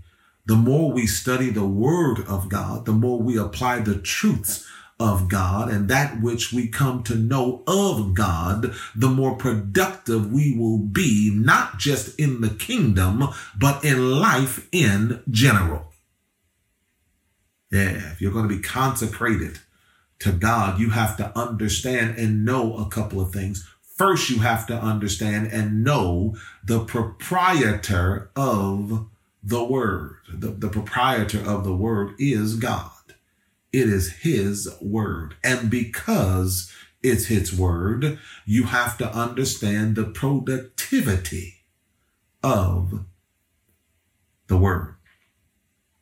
The 0.46 0.56
more 0.56 0.92
we 0.92 1.06
study 1.06 1.48
the 1.48 1.64
word 1.64 2.20
of 2.28 2.50
God, 2.50 2.84
the 2.84 2.92
more 2.92 3.18
we 3.18 3.38
apply 3.38 3.80
the 3.80 3.96
truths 3.96 4.68
of 5.00 5.28
God 5.28 5.70
and 5.70 5.88
that 5.88 6.20
which 6.20 6.52
we 6.52 6.68
come 6.68 7.02
to 7.04 7.14
know 7.14 7.62
of 7.66 8.14
God, 8.14 8.74
the 8.94 9.08
more 9.08 9.36
productive 9.36 10.32
we 10.32 10.56
will 10.56 10.78
be, 10.78 11.30
not 11.34 11.78
just 11.78 12.18
in 12.18 12.40
the 12.40 12.50
kingdom, 12.50 13.24
but 13.58 13.84
in 13.84 14.18
life 14.20 14.68
in 14.72 15.22
general. 15.30 15.92
Yeah, 17.70 18.12
if 18.12 18.20
you're 18.20 18.32
going 18.32 18.48
to 18.48 18.54
be 18.54 18.62
consecrated 18.62 19.58
to 20.20 20.30
God, 20.30 20.78
you 20.78 20.90
have 20.90 21.16
to 21.16 21.36
understand 21.36 22.16
and 22.16 22.44
know 22.44 22.76
a 22.76 22.88
couple 22.88 23.20
of 23.20 23.32
things. 23.32 23.68
First, 23.82 24.30
you 24.30 24.40
have 24.40 24.66
to 24.68 24.74
understand 24.74 25.48
and 25.52 25.82
know 25.82 26.36
the 26.64 26.84
proprietor 26.84 28.30
of 28.36 29.06
the 29.42 29.64
word. 29.64 30.16
The, 30.32 30.48
the 30.48 30.68
proprietor 30.68 31.40
of 31.40 31.64
the 31.64 31.74
word 31.74 32.14
is 32.18 32.56
God. 32.56 32.90
It 33.74 33.88
is 33.88 34.18
his 34.18 34.72
word. 34.80 35.34
And 35.42 35.68
because 35.68 36.72
it's 37.02 37.26
his 37.26 37.52
word, 37.52 38.20
you 38.46 38.66
have 38.66 38.96
to 38.98 39.12
understand 39.12 39.96
the 39.96 40.04
productivity 40.04 41.54
of 42.40 43.04
the 44.46 44.56
word. 44.56 44.94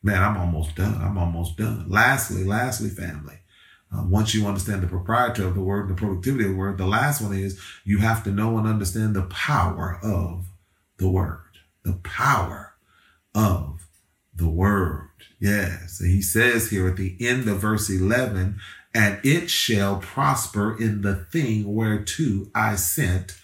Man, 0.03 0.21
I'm 0.21 0.37
almost 0.37 0.75
done. 0.75 1.01
I'm 1.01 1.17
almost 1.17 1.57
done. 1.57 1.85
Lastly, 1.89 2.43
lastly, 2.43 2.89
family, 2.89 3.39
uh, 3.91 4.03
once 4.05 4.35
you 4.35 4.45
understand 4.45 4.83
the 4.83 4.87
proprietor 4.87 5.47
of 5.47 5.55
the 5.55 5.61
word, 5.61 5.87
and 5.87 5.97
the 5.97 5.99
productivity 5.99 6.43
of 6.43 6.51
the 6.51 6.57
word, 6.57 6.77
the 6.77 6.85
last 6.85 7.21
one 7.23 7.33
is 7.33 7.59
you 7.83 7.97
have 7.97 8.23
to 8.25 8.31
know 8.31 8.59
and 8.59 8.67
understand 8.67 9.15
the 9.15 9.23
power 9.23 9.99
of 10.03 10.45
the 10.97 11.09
word. 11.09 11.57
The 11.81 11.93
power 12.03 12.75
of 13.33 13.82
the 14.35 14.49
word. 14.49 15.09
Yes. 15.39 15.99
he 15.99 16.21
says 16.21 16.69
here 16.69 16.87
at 16.87 16.97
the 16.97 17.17
end 17.19 17.47
of 17.47 17.59
verse 17.59 17.89
11, 17.89 18.59
and 18.93 19.19
it 19.23 19.49
shall 19.49 19.97
prosper 19.97 20.79
in 20.79 21.01
the 21.01 21.15
thing 21.15 21.73
whereto 21.73 22.47
I 22.55 22.75
sent 22.75 23.35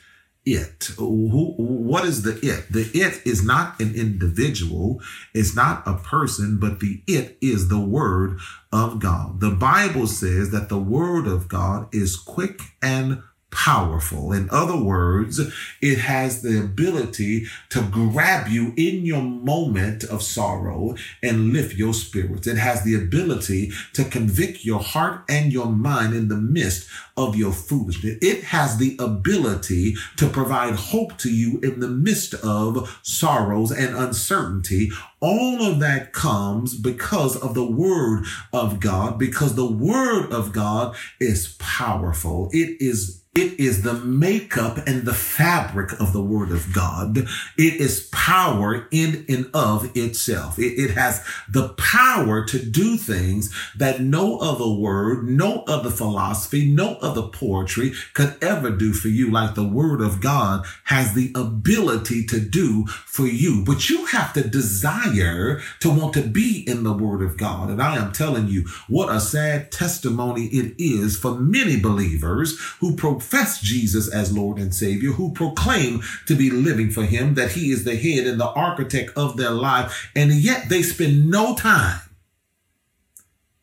it. 0.46 0.92
Who, 0.98 1.54
what 1.58 2.06
is 2.06 2.22
the 2.24 2.40
it? 2.42 2.72
The 2.72 2.90
it 2.94 3.26
is 3.26 3.44
not 3.44 3.80
an 3.80 3.96
individual. 3.96 5.02
It's 5.34 5.56
not 5.56 5.84
a 5.86 5.96
person, 5.96 6.60
but 6.60 6.80
the 6.80 7.04
it 7.08 7.38
is 7.42 7.68
the 7.68 7.80
word 7.80 8.40
of 8.72 9.00
God. 9.00 9.40
The 9.40 9.52
Bible 9.52 10.08
says 10.08 10.52
that 10.52 10.70
the 10.70 10.80
word 10.80 11.28
of 11.28 11.48
God 11.48 11.94
is 11.94 12.16
quick 12.16 12.62
and 12.82 13.24
powerful. 13.52 14.32
In 14.32 14.50
other 14.52 14.78
words, 14.78 15.40
it 15.82 15.98
has 16.00 16.42
the 16.42 16.60
ability 16.60 17.46
to 17.70 17.82
grab 17.82 18.48
you 18.48 18.74
in 18.78 19.06
your 19.06 19.22
moment 19.22 20.04
of 20.04 20.22
sorrow 20.22 20.96
and 21.24 21.52
lift 21.52 21.76
your 21.76 21.94
spirits. 21.94 22.48
It 22.48 22.58
has 22.58 22.84
the 22.84 22.96
ability 22.96 23.72
to 23.94 24.04
convict 24.04 24.66
your 24.66 24.80
heart 24.80 25.24
and 25.30 25.52
your 25.52 25.68
mind 25.68 26.14
in 26.14 26.28
the 26.28 26.38
midst 26.38 26.88
of 27.18 27.36
your 27.36 27.52
foolishness. 27.52 28.18
It 28.22 28.44
has 28.46 28.78
the 28.78 28.96
ability 29.00 29.96
to 30.18 30.30
provide 30.30 30.76
hope 30.76 31.18
to 31.20 31.34
you 31.34 31.60
in 31.62 31.80
the 31.80 31.88
midst 31.88 32.34
of 32.36 33.00
sorrows 33.04 33.72
and 33.72 33.96
uncertainty. 33.96 34.92
All 35.20 35.62
of 35.62 35.80
that 35.80 36.14
comes 36.14 36.78
because 36.78 37.36
of 37.36 37.54
the 37.54 37.70
word 37.70 38.26
of 38.54 38.80
God, 38.80 39.20
because 39.20 39.56
the 39.56 39.70
word 39.70 40.32
of 40.32 40.54
God 40.54 40.96
is 41.20 41.56
powerful. 41.60 42.50
It 42.54 42.82
is 42.82 43.22
it 43.40 43.58
is 43.58 43.84
the 43.84 43.94
makeup 43.94 44.80
and 44.86 45.04
the 45.04 45.14
fabric 45.14 45.94
of 45.94 46.12
the 46.12 46.22
word 46.22 46.52
of 46.52 46.74
God. 46.74 47.18
It 47.58 47.74
is 47.76 48.10
power 48.12 48.86
in 48.92 49.26
and 49.30 49.50
of 49.54 49.96
itself. 49.96 50.60
It, 50.60 50.78
it, 50.78 50.90
has 50.92 51.24
the 51.48 51.70
power 51.70 52.44
to 52.46 52.60
do 52.60 52.98
things 52.98 53.54
that 53.78 54.02
no 54.02 54.40
other 54.40 54.68
word, 54.68 55.24
no 55.24 55.64
other 55.68 55.90
philosophy, 55.90 56.70
no 56.70 56.96
other 56.96 57.22
poetry 57.22 57.94
could 58.14 58.36
ever 58.44 58.72
do 58.72 58.92
for 58.92 59.08
you 59.08 59.32
like 59.32 59.56
the 59.56 59.68
word 59.68 60.02
of 60.02 60.20
God 60.20 60.66
has 60.86 61.14
the 61.14 61.32
ability 61.34 62.26
to 62.26 62.42
do 62.42 62.88
for 62.88 63.26
you. 63.26 63.64
But 63.64 63.90
you 63.90 64.06
have 64.08 64.34
to 64.34 64.46
desire 64.46 65.62
to 65.80 65.90
want 65.90 66.14
to 66.16 66.24
be 66.24 66.66
in 66.68 66.84
the 66.84 66.94
word 66.94 67.22
of 67.22 67.38
God. 67.38 67.70
And 67.70 67.82
I 67.82 67.96
am 67.96 68.12
telling 68.12 68.48
you 68.48 68.66
what 68.90 69.16
a 69.16 69.22
sad 69.22 69.72
testimony 69.72 70.48
it 70.48 70.76
is 70.78 71.18
for 71.18 71.36
many 71.36 71.80
believers 71.80 72.60
who 72.82 72.98
profess 72.98 73.29
Jesus 73.62 74.08
as 74.12 74.36
Lord 74.36 74.58
and 74.58 74.74
Savior, 74.74 75.12
who 75.12 75.32
proclaim 75.32 76.02
to 76.26 76.36
be 76.36 76.50
living 76.50 76.90
for 76.90 77.04
Him, 77.04 77.36
that 77.36 77.52
He 77.52 77.72
is 77.72 77.84
the 77.84 77.96
head 77.96 78.28
and 78.28 78.40
the 78.40 78.50
architect 78.50 79.12
of 79.18 79.38
their 79.38 79.52
life, 79.52 80.12
and 80.16 80.32
yet 80.32 80.70
they 80.70 80.82
spend 80.82 81.30
no 81.30 81.56
time 81.56 82.02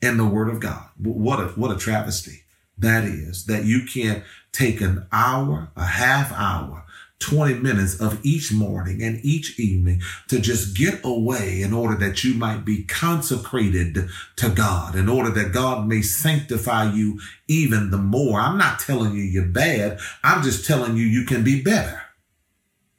in 0.00 0.16
the 0.16 0.26
Word 0.26 0.48
of 0.48 0.60
God. 0.60 0.88
What 0.98 1.40
a, 1.40 1.46
what 1.48 1.70
a 1.70 1.78
travesty 1.78 2.42
that 2.78 3.04
is, 3.04 3.46
that 3.46 3.64
you 3.64 3.84
can't 3.86 4.22
take 4.52 4.80
an 4.80 5.06
hour, 5.12 5.68
a 5.76 5.84
half 5.84 6.32
hour, 6.32 6.84
20 7.18 7.54
minutes 7.54 7.98
of 8.00 8.24
each 8.24 8.52
morning 8.52 9.02
and 9.02 9.24
each 9.24 9.58
evening 9.58 10.00
to 10.28 10.38
just 10.38 10.76
get 10.76 11.00
away 11.02 11.62
in 11.62 11.72
order 11.72 11.96
that 11.96 12.22
you 12.22 12.34
might 12.34 12.64
be 12.64 12.84
consecrated 12.84 14.08
to 14.36 14.48
God, 14.50 14.94
in 14.94 15.08
order 15.08 15.30
that 15.30 15.52
God 15.52 15.88
may 15.88 16.02
sanctify 16.02 16.92
you 16.92 17.18
even 17.48 17.90
the 17.90 17.98
more. 17.98 18.40
I'm 18.40 18.58
not 18.58 18.80
telling 18.80 19.14
you 19.14 19.22
you're 19.22 19.44
bad. 19.44 19.98
I'm 20.22 20.42
just 20.42 20.66
telling 20.66 20.96
you 20.96 21.04
you 21.04 21.24
can 21.24 21.42
be 21.42 21.62
better 21.62 22.02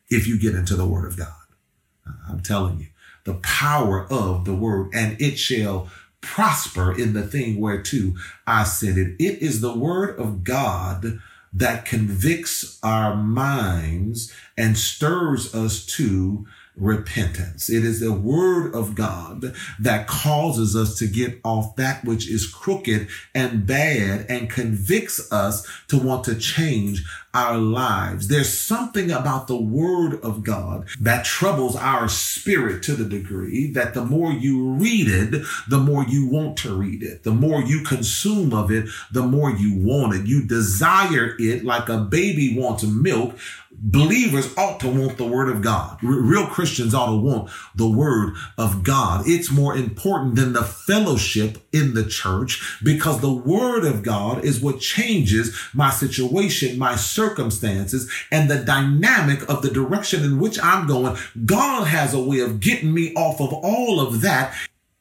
if 0.10 0.28
you 0.28 0.40
get 0.40 0.56
into 0.56 0.76
the 0.76 0.88
word 0.88 1.06
of 1.06 1.18
God. 1.18 1.34
I'm 2.28 2.42
telling 2.42 2.80
you 2.80 2.88
the 3.24 3.36
power 3.36 4.08
of 4.10 4.46
the 4.46 4.56
word 4.56 4.90
and 4.94 5.22
it 5.22 5.38
shall 5.38 5.90
prosper 6.22 6.98
in 6.98 7.14
the 7.14 7.22
thing 7.24 7.60
whereto 7.60 8.14
I 8.46 8.64
send 8.64 8.98
it. 8.98 9.16
It 9.20 9.42
is 9.42 9.62
the 9.62 9.78
word 9.78 10.20
of 10.20 10.44
God 10.44 11.20
that 11.58 11.86
convicts 11.86 12.80
our 12.84 13.16
minds 13.16 14.32
and 14.58 14.78
stirs 14.78 15.56
us 15.56 15.86
to 15.86 16.46
repentance. 16.78 17.70
It 17.70 17.84
is 17.84 18.00
the 18.00 18.14
word 18.14 18.74
of 18.74 18.96
God 18.96 19.54
that 19.80 20.08
causes 20.08 20.76
us 20.76 20.98
to 21.00 21.08
get 21.08 21.40
off 21.44 21.76
that 21.76 22.06
which 22.06 22.30
is 22.30 22.46
crooked 22.46 23.08
and 23.34 23.66
bad 23.66 24.26
and 24.30 24.50
convicts 24.50 25.32
us 25.32 25.68
to 25.88 25.98
want 25.98 26.24
to 26.26 26.36
change 26.36 27.04
our 27.34 27.58
lives. 27.58 28.28
There's 28.28 28.52
something 28.52 29.12
about 29.12 29.48
the 29.48 29.62
word 29.62 30.20
of 30.22 30.44
God 30.44 30.88
that 31.00 31.26
troubles 31.26 31.76
our 31.76 32.10
spirit 32.10 32.82
to 32.84 32.94
the 32.94 33.06
degree 33.06 33.72
that 33.72 33.94
the 33.94 34.06
more 34.06 34.32
you 34.32 34.72
read 34.72 35.08
it, 35.08 35.44
the 35.68 35.78
more 35.78 36.04
you 36.04 36.28
want 36.28 36.58
to 36.58 36.76
read 36.76 37.04
it. 37.04 37.24
The 37.24 37.32
more 37.32 37.62
you 37.62 37.84
consume 37.84 38.54
of 38.54 38.72
it, 38.72 38.90
the 39.12 39.24
more 39.24 39.52
you 39.52 39.76
want 39.76 40.16
it. 40.16 40.26
You 40.26 40.46
desire 40.46 41.36
it 41.40 41.64
like 41.64 41.90
a 41.90 42.00
baby 42.00 42.58
wants 42.58 42.84
milk 42.84 43.36
believers 43.80 44.56
ought 44.58 44.80
to 44.80 44.90
want 44.90 45.18
the 45.18 45.28
word 45.28 45.50
of 45.50 45.62
God. 45.62 45.98
real 46.02 46.48
Christians 46.48 46.94
ought 46.94 47.12
to 47.12 47.18
want 47.18 47.50
the 47.76 47.90
word 47.90 48.34
of 48.58 48.84
God. 48.84 49.28
It's 49.28 49.52
more 49.52 49.76
important 49.76 50.36
than 50.36 50.54
the 50.54 50.64
fellowship 50.64 51.60
in 51.72 51.94
the 51.94 52.06
church 52.06 52.80
because 52.84 53.22
the 53.22 53.34
word 53.34 53.86
of 53.86 54.04
God 54.04 54.44
is 54.44 54.62
what 54.62 54.80
changes 54.80 55.56
my 55.74 55.92
situation, 55.92 56.80
my 56.80 56.96
circumstances, 56.96 58.12
and 58.32 58.50
the 58.50 58.64
dynamic 58.64 59.48
of 59.50 59.62
the 59.62 59.70
direction 59.70 60.24
in 60.24 60.40
which 60.40 60.62
I'm 60.62 60.88
going. 60.88 61.18
God 61.46 61.86
has 61.86 62.14
a 62.14 62.20
way 62.20 62.40
of 62.40 62.60
getting 62.60 62.94
me 62.94 63.14
off 63.14 63.40
of 63.40 63.54
all 63.54 64.00
of 64.00 64.22
that 64.22 64.56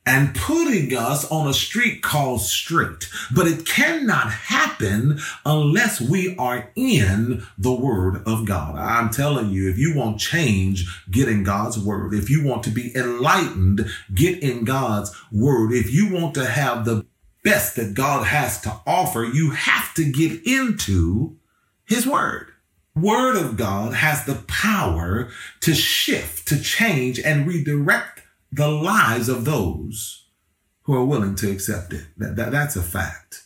and 0.06 0.34
putting 0.36 0.96
us 0.96 1.28
on 1.30 1.48
a 1.48 1.52
street 1.52 2.00
called 2.00 2.40
straight. 2.40 3.08
But 3.34 3.48
it 3.48 3.66
cannot 3.66 4.30
happen 4.30 5.18
unless 5.44 6.00
we 6.00 6.36
are 6.36 6.70
in 6.76 7.42
the 7.58 7.74
word 7.74 8.22
of 8.24 8.46
God. 8.46 8.76
I'm 8.76 9.10
telling 9.10 9.50
you, 9.50 9.68
if 9.68 9.76
you 9.76 9.96
want 9.96 10.20
change, 10.20 10.86
get 11.10 11.28
in 11.28 11.42
God's 11.42 11.78
word. 11.78 12.14
If 12.14 12.30
you 12.30 12.44
want 12.44 12.62
to 12.64 12.70
be 12.70 12.96
enlightened, 12.96 13.90
get 14.14 14.42
in 14.42 14.64
God's 14.64 15.12
word. 15.32 15.72
If 15.72 15.92
you 15.92 16.14
want 16.14 16.34
to 16.34 16.46
have 16.46 16.84
the 16.84 17.04
best 17.42 17.76
that 17.76 17.94
God 17.94 18.26
has 18.26 18.60
to 18.62 18.80
offer, 18.86 19.24
you 19.24 19.50
have 19.50 19.92
to 19.94 20.10
get 20.10 20.46
into 20.46 21.36
his 21.84 22.06
word. 22.06 22.52
Word 22.94 23.36
of 23.36 23.56
God 23.56 23.92
has 23.92 24.24
the 24.24 24.36
power 24.48 25.30
to 25.60 25.74
shift, 25.74 26.48
to 26.48 26.60
change 26.60 27.20
and 27.20 27.46
redirect 27.46 28.15
the 28.52 28.68
lives 28.68 29.28
of 29.28 29.44
those 29.44 30.26
who 30.82 30.94
are 30.94 31.04
willing 31.04 31.34
to 31.36 31.50
accept 31.50 31.92
it. 31.92 32.06
That, 32.16 32.36
that 32.36 32.52
that's 32.52 32.76
a 32.76 32.82
fact. 32.82 33.42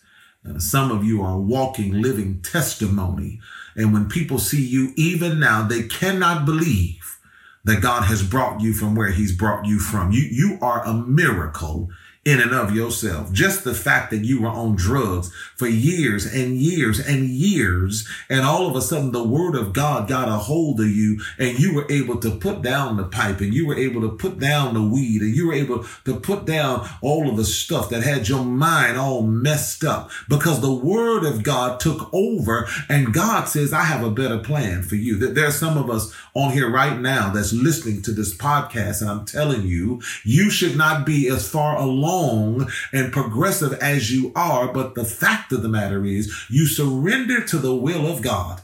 Uh, 0.49 0.59
some 0.59 0.91
of 0.91 1.05
you 1.05 1.23
are 1.23 1.39
walking, 1.39 2.01
living 2.01 2.43
testimony. 2.43 3.41
And 3.77 3.93
when 3.93 4.09
people 4.09 4.39
see 4.39 4.65
you, 4.65 4.93
even 4.97 5.39
now, 5.41 5.67
they 5.67 5.83
cannot 5.83 6.45
believe 6.45 7.19
that 7.65 7.83
God 7.83 8.05
has 8.05 8.23
brought 8.23 8.61
you 8.61 8.73
from 8.73 8.95
where 8.95 9.11
he's 9.11 9.37
brought 9.37 9.67
you 9.67 9.79
from. 9.79 10.13
You, 10.13 10.27
you 10.31 10.59
are 10.63 10.85
a 10.85 10.95
miracle 10.95 11.91
in 12.31 12.41
and 12.41 12.53
of 12.53 12.75
yourself. 12.75 13.33
Just 13.33 13.65
the 13.65 13.75
fact 13.75 14.13
that 14.13 14.25
you 14.25 14.43
were 14.43 14.49
on 14.49 14.77
drugs 14.77 15.33
for 15.57 15.67
years 15.67 16.27
and 16.27 16.57
years 16.57 17.01
and 17.01 17.29
years, 17.29 18.09
and 18.29 18.43
all 18.43 18.69
of 18.69 18.77
a 18.77 18.81
sudden 18.81 19.11
the 19.11 19.25
word 19.25 19.57
of 19.57 19.73
God 19.73 20.09
got 20.09 20.29
a 20.29 20.33
hold 20.33 20.79
of 20.81 20.87
you 20.87 21.21
and 21.39 21.59
you 21.59 21.75
were 21.75 21.87
able 21.91 22.19
to 22.21 22.31
put 22.31 22.63
down 22.63 22.97
the 22.97 23.05
pipe 23.05 23.41
and 23.41 23.53
you 23.53 23.67
were 23.67 23.75
able 23.75 24.01
to 24.03 24.17
put 24.17 24.39
down 24.39 24.75
the 24.75 24.83
weed 24.83 25.23
and 25.23 25.35
you 25.35 25.49
were 25.49 25.55
able 25.55 25.85
to 26.05 26.21
put 26.21 26.45
down 26.45 26.89
all 27.03 27.29
of 27.29 27.37
the 27.37 27.45
stuff 27.45 27.91
that 27.91 28.05
had 28.05 28.29
your 28.29 28.45
mind 28.45 28.97
all 28.97 29.23
messed 29.23 29.83
up 29.83 30.11
because 30.29 30.61
the 30.61 30.73
word 30.73 31.25
of 31.25 31.43
God 31.43 31.81
took 31.81 32.13
over 32.15 32.69
and 32.89 33.13
God 33.13 33.45
says, 33.49 33.73
I 33.73 33.83
have 33.83 34.05
a 34.05 34.11
better 34.11 34.39
plan 34.39 34.83
for 34.83 34.95
you. 34.95 35.17
There 35.17 35.47
are 35.47 35.51
some 35.51 35.77
of 35.77 35.91
us 35.91 36.15
on 36.41 36.53
here 36.53 36.71
right 36.71 36.99
now 36.99 37.31
that's 37.31 37.53
listening 37.53 38.03
to 38.03 38.13
this 38.13 38.35
podcast 38.35 39.03
and 39.03 39.11
I'm 39.11 39.25
telling 39.25 39.67
you, 39.67 40.01
you 40.25 40.51
should 40.51 40.77
not 40.77 41.05
be 41.05 41.29
as 41.29 41.49
far 41.49 41.77
along 41.77 42.71
and 42.93 43.13
progressive 43.13 43.75
as 43.75 44.11
you 44.11 44.33
are, 44.35 44.73
but 44.73 44.95
the 44.95 45.05
fact 45.05 45.53
of 45.53 45.63
the 45.63 45.69
matter 45.69 46.05
is 46.05 46.33
you 46.49 46.67
surrender 46.67 47.45
to 47.45 47.59
the 47.59 47.75
will 47.75 48.07
of 48.07 48.23
God. 48.23 48.61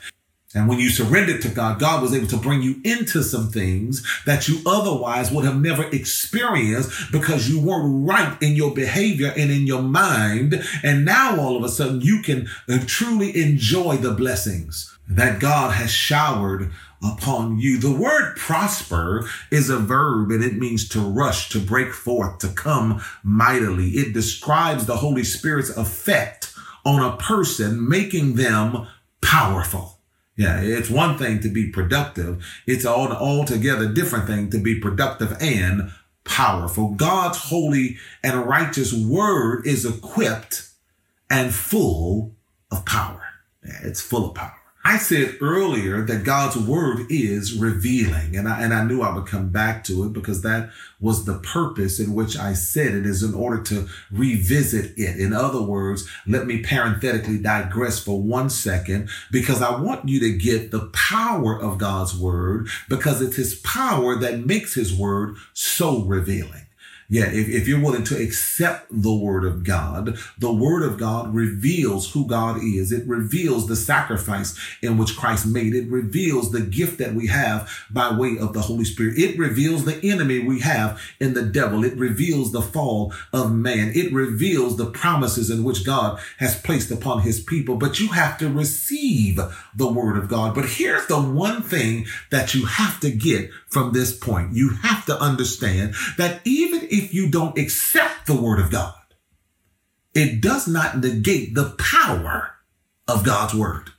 And 0.54 0.68
when 0.68 0.78
you 0.78 0.88
surrendered 0.88 1.42
to 1.42 1.48
God, 1.50 1.78
God 1.78 2.00
was 2.00 2.14
able 2.14 2.28
to 2.28 2.36
bring 2.38 2.62
you 2.62 2.80
into 2.82 3.22
some 3.22 3.50
things 3.50 4.06
that 4.24 4.48
you 4.48 4.60
otherwise 4.64 5.30
would 5.30 5.44
have 5.44 5.60
never 5.60 5.84
experienced 5.90 7.12
because 7.12 7.50
you 7.50 7.60
weren't 7.60 8.08
right 8.08 8.40
in 8.40 8.56
your 8.56 8.72
behavior 8.72 9.34
and 9.36 9.50
in 9.50 9.66
your 9.66 9.82
mind. 9.82 10.64
And 10.82 11.04
now 11.04 11.38
all 11.38 11.58
of 11.58 11.64
a 11.64 11.68
sudden 11.68 12.00
you 12.00 12.22
can 12.22 12.48
uh, 12.70 12.78
truly 12.86 13.36
enjoy 13.36 13.98
the 13.98 14.14
blessings 14.14 14.95
that 15.08 15.40
God 15.40 15.74
has 15.74 15.90
showered 15.90 16.72
upon 17.02 17.58
you. 17.58 17.78
The 17.78 17.92
word 17.92 18.36
prosper 18.36 19.28
is 19.50 19.70
a 19.70 19.78
verb 19.78 20.30
and 20.30 20.42
it 20.42 20.56
means 20.56 20.88
to 20.90 21.00
rush, 21.00 21.48
to 21.50 21.60
break 21.60 21.92
forth, 21.92 22.38
to 22.38 22.48
come 22.48 23.02
mightily. 23.22 23.90
It 23.90 24.12
describes 24.12 24.86
the 24.86 24.96
Holy 24.96 25.24
Spirit's 25.24 25.70
effect 25.76 26.54
on 26.84 27.02
a 27.02 27.16
person, 27.16 27.88
making 27.88 28.34
them 28.34 28.86
powerful. 29.20 29.98
Yeah, 30.36 30.60
it's 30.60 30.90
one 30.90 31.16
thing 31.16 31.40
to 31.40 31.48
be 31.48 31.70
productive. 31.70 32.44
It's 32.66 32.84
an 32.84 32.90
altogether 32.90 33.88
different 33.88 34.26
thing 34.26 34.50
to 34.50 34.58
be 34.58 34.78
productive 34.78 35.36
and 35.40 35.90
powerful. 36.24 36.90
God's 36.90 37.38
holy 37.38 37.96
and 38.22 38.46
righteous 38.46 38.92
word 38.92 39.66
is 39.66 39.86
equipped 39.86 40.68
and 41.30 41.54
full 41.54 42.34
of 42.70 42.84
power. 42.84 43.22
Yeah, 43.64 43.78
it's 43.82 44.02
full 44.02 44.28
of 44.28 44.34
power. 44.34 44.55
I 44.88 44.98
said 44.98 45.38
earlier 45.40 46.02
that 46.02 46.22
God's 46.22 46.56
word 46.56 47.06
is 47.10 47.58
revealing, 47.58 48.36
and 48.36 48.48
I, 48.48 48.62
and 48.62 48.72
I 48.72 48.84
knew 48.84 49.02
I 49.02 49.12
would 49.12 49.26
come 49.26 49.48
back 49.48 49.82
to 49.86 50.04
it 50.04 50.12
because 50.12 50.42
that 50.42 50.70
was 51.00 51.24
the 51.24 51.40
purpose 51.40 51.98
in 51.98 52.14
which 52.14 52.38
I 52.38 52.52
said 52.52 52.94
it 52.94 53.04
is 53.04 53.24
in 53.24 53.34
order 53.34 53.60
to 53.64 53.88
revisit 54.12 54.96
it. 54.96 55.18
In 55.18 55.32
other 55.32 55.60
words, 55.60 56.08
let 56.28 56.46
me 56.46 56.62
parenthetically 56.62 57.38
digress 57.38 57.98
for 57.98 58.22
one 58.22 58.48
second 58.48 59.08
because 59.32 59.60
I 59.60 59.74
want 59.80 60.08
you 60.08 60.20
to 60.20 60.38
get 60.38 60.70
the 60.70 60.86
power 60.92 61.60
of 61.60 61.78
God's 61.78 62.16
word 62.16 62.68
because 62.88 63.20
it's 63.20 63.34
his 63.34 63.56
power 63.56 64.14
that 64.14 64.46
makes 64.46 64.74
his 64.74 64.94
word 64.94 65.34
so 65.52 66.04
revealing. 66.04 66.62
Yeah, 67.08 67.26
if, 67.26 67.48
if 67.48 67.68
you're 67.68 67.80
willing 67.80 68.04
to 68.04 68.20
accept 68.20 68.88
the 68.90 69.14
word 69.14 69.44
of 69.44 69.62
God, 69.62 70.18
the 70.38 70.52
word 70.52 70.82
of 70.82 70.98
God 70.98 71.32
reveals 71.32 72.12
who 72.12 72.26
God 72.26 72.58
is. 72.62 72.90
It 72.90 73.06
reveals 73.06 73.68
the 73.68 73.76
sacrifice 73.76 74.58
in 74.82 74.98
which 74.98 75.16
Christ 75.16 75.46
made. 75.46 75.74
It 75.74 75.88
reveals 75.88 76.50
the 76.50 76.60
gift 76.60 76.98
that 76.98 77.14
we 77.14 77.28
have 77.28 77.70
by 77.90 78.16
way 78.16 78.38
of 78.38 78.52
the 78.52 78.62
Holy 78.62 78.84
Spirit. 78.84 79.18
It 79.18 79.38
reveals 79.38 79.84
the 79.84 80.00
enemy 80.02 80.40
we 80.40 80.60
have 80.60 81.00
in 81.20 81.34
the 81.34 81.44
devil. 81.44 81.84
It 81.84 81.96
reveals 81.96 82.50
the 82.50 82.62
fall 82.62 83.14
of 83.32 83.54
man. 83.54 83.92
It 83.94 84.12
reveals 84.12 84.76
the 84.76 84.90
promises 84.90 85.48
in 85.48 85.62
which 85.62 85.86
God 85.86 86.18
has 86.38 86.60
placed 86.60 86.90
upon 86.90 87.20
his 87.20 87.40
people. 87.40 87.76
But 87.76 88.00
you 88.00 88.08
have 88.08 88.36
to 88.38 88.48
receive 88.48 89.38
the 89.76 89.92
word 89.92 90.16
of 90.16 90.28
God. 90.28 90.54
But 90.56 90.66
here's 90.66 91.06
the 91.06 91.20
one 91.20 91.62
thing 91.62 92.06
that 92.30 92.54
you 92.54 92.66
have 92.66 92.98
to 93.00 93.10
get 93.12 93.50
from 93.68 93.92
this 93.92 94.16
point. 94.16 94.54
You 94.54 94.70
have 94.70 95.06
to 95.06 95.20
understand 95.20 95.94
that 96.16 96.40
even 96.44 96.75
if 96.90 97.14
you 97.14 97.30
don't 97.30 97.58
accept 97.58 98.26
the 98.26 98.40
word 98.40 98.60
of 98.60 98.70
God, 98.70 98.94
it 100.14 100.40
does 100.40 100.66
not 100.66 100.98
negate 100.98 101.54
the 101.54 101.76
power 101.78 102.54
of 103.06 103.24
God's 103.24 103.54
word. 103.54 103.90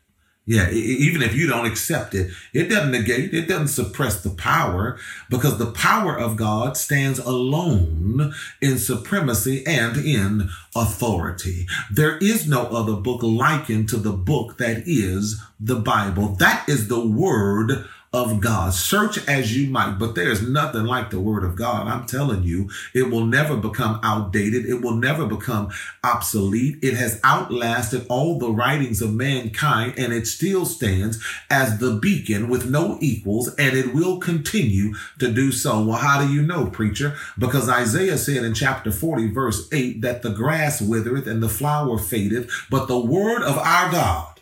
Yeah, 0.50 0.72
even 0.72 1.22
if 1.22 1.36
you 1.36 1.46
don't 1.46 1.66
accept 1.66 2.16
it, 2.16 2.32
it 2.54 2.70
doesn't 2.70 2.92
negate, 2.92 3.34
it 3.34 3.50
doesn't 3.50 3.68
suppress 3.68 4.24
the 4.24 4.30
power 4.30 4.98
because 5.30 5.58
the 5.58 5.72
power 5.72 6.18
of 6.18 6.38
God 6.38 6.78
stands 6.78 7.20
alone 7.20 8.34
in 8.62 8.78
supremacy 8.78 9.66
and 9.68 9.98
in 9.98 10.50
authority. 10.74 11.68
There 11.92 12.18
is 12.20 12.48
no 12.48 12.62
other 12.68 12.94
book 12.94 13.22
likened 13.24 13.90
to 13.90 13.98
the 13.98 14.14
book 14.14 14.58
that 14.58 14.84
is 14.86 15.38
the 15.60 15.76
Bible. 15.76 16.30
That 16.36 16.64
is 16.70 16.88
the 16.88 17.06
word 17.06 17.86
of 18.14 18.40
God. 18.40 18.74
Search 18.74 19.26
as 19.28 19.56
you 19.56 19.70
might, 19.70 19.98
but 20.00 20.16
there 20.16 20.30
is 20.30 20.48
nothing 20.48 20.86
like 20.86 21.10
the 21.10 21.20
word 21.20 21.44
of 21.44 21.56
God. 21.56 21.88
I'm 21.88 22.06
telling 22.06 22.44
you, 22.44 22.70
it 22.94 23.10
will 23.10 23.26
never 23.26 23.58
become 23.58 24.00
outdated. 24.02 24.66
It 24.66 24.82
will 24.82 24.96
never 24.96 25.26
become 25.26 25.70
obsolete. 26.04 26.78
It 26.82 26.94
has 26.94 27.20
outlasted 27.24 28.06
all 28.10 28.40
the 28.40 28.52
writings 28.52 29.02
of 29.02 29.14
mankind 29.14 29.96
and 29.98 30.14
it 30.14 30.26
still 30.26 30.66
stands 30.66 31.24
as 31.50 31.80
the 31.80 31.94
beacon 31.96 32.48
with 32.48 32.70
no 32.70 32.98
equals 33.02 33.54
and 33.56 33.76
it 33.76 33.94
will 33.94 34.20
continue 34.20 34.94
to 35.20 35.32
do 35.32 35.52
so. 35.52 35.84
Well, 35.84 35.98
how 35.98 36.26
do 36.26 36.32
you 36.32 36.42
know, 36.42 36.68
preacher? 36.68 37.16
Because 37.38 37.70
Isaiah 37.70 38.18
said 38.18 38.44
in 38.44 38.54
chapter 38.54 38.92
40, 38.92 39.32
verse 39.32 39.68
8, 39.72 40.02
that 40.02 40.22
the 40.22 40.30
grass 40.30 40.82
withereth 40.82 41.28
and 41.28 41.44
the 41.44 41.50
flower 41.50 41.98
fadeth, 41.98 42.50
but 42.70 42.88
the 42.88 43.00
word 43.00 43.44
of 43.44 43.58
our 43.58 43.92
God 43.92 44.40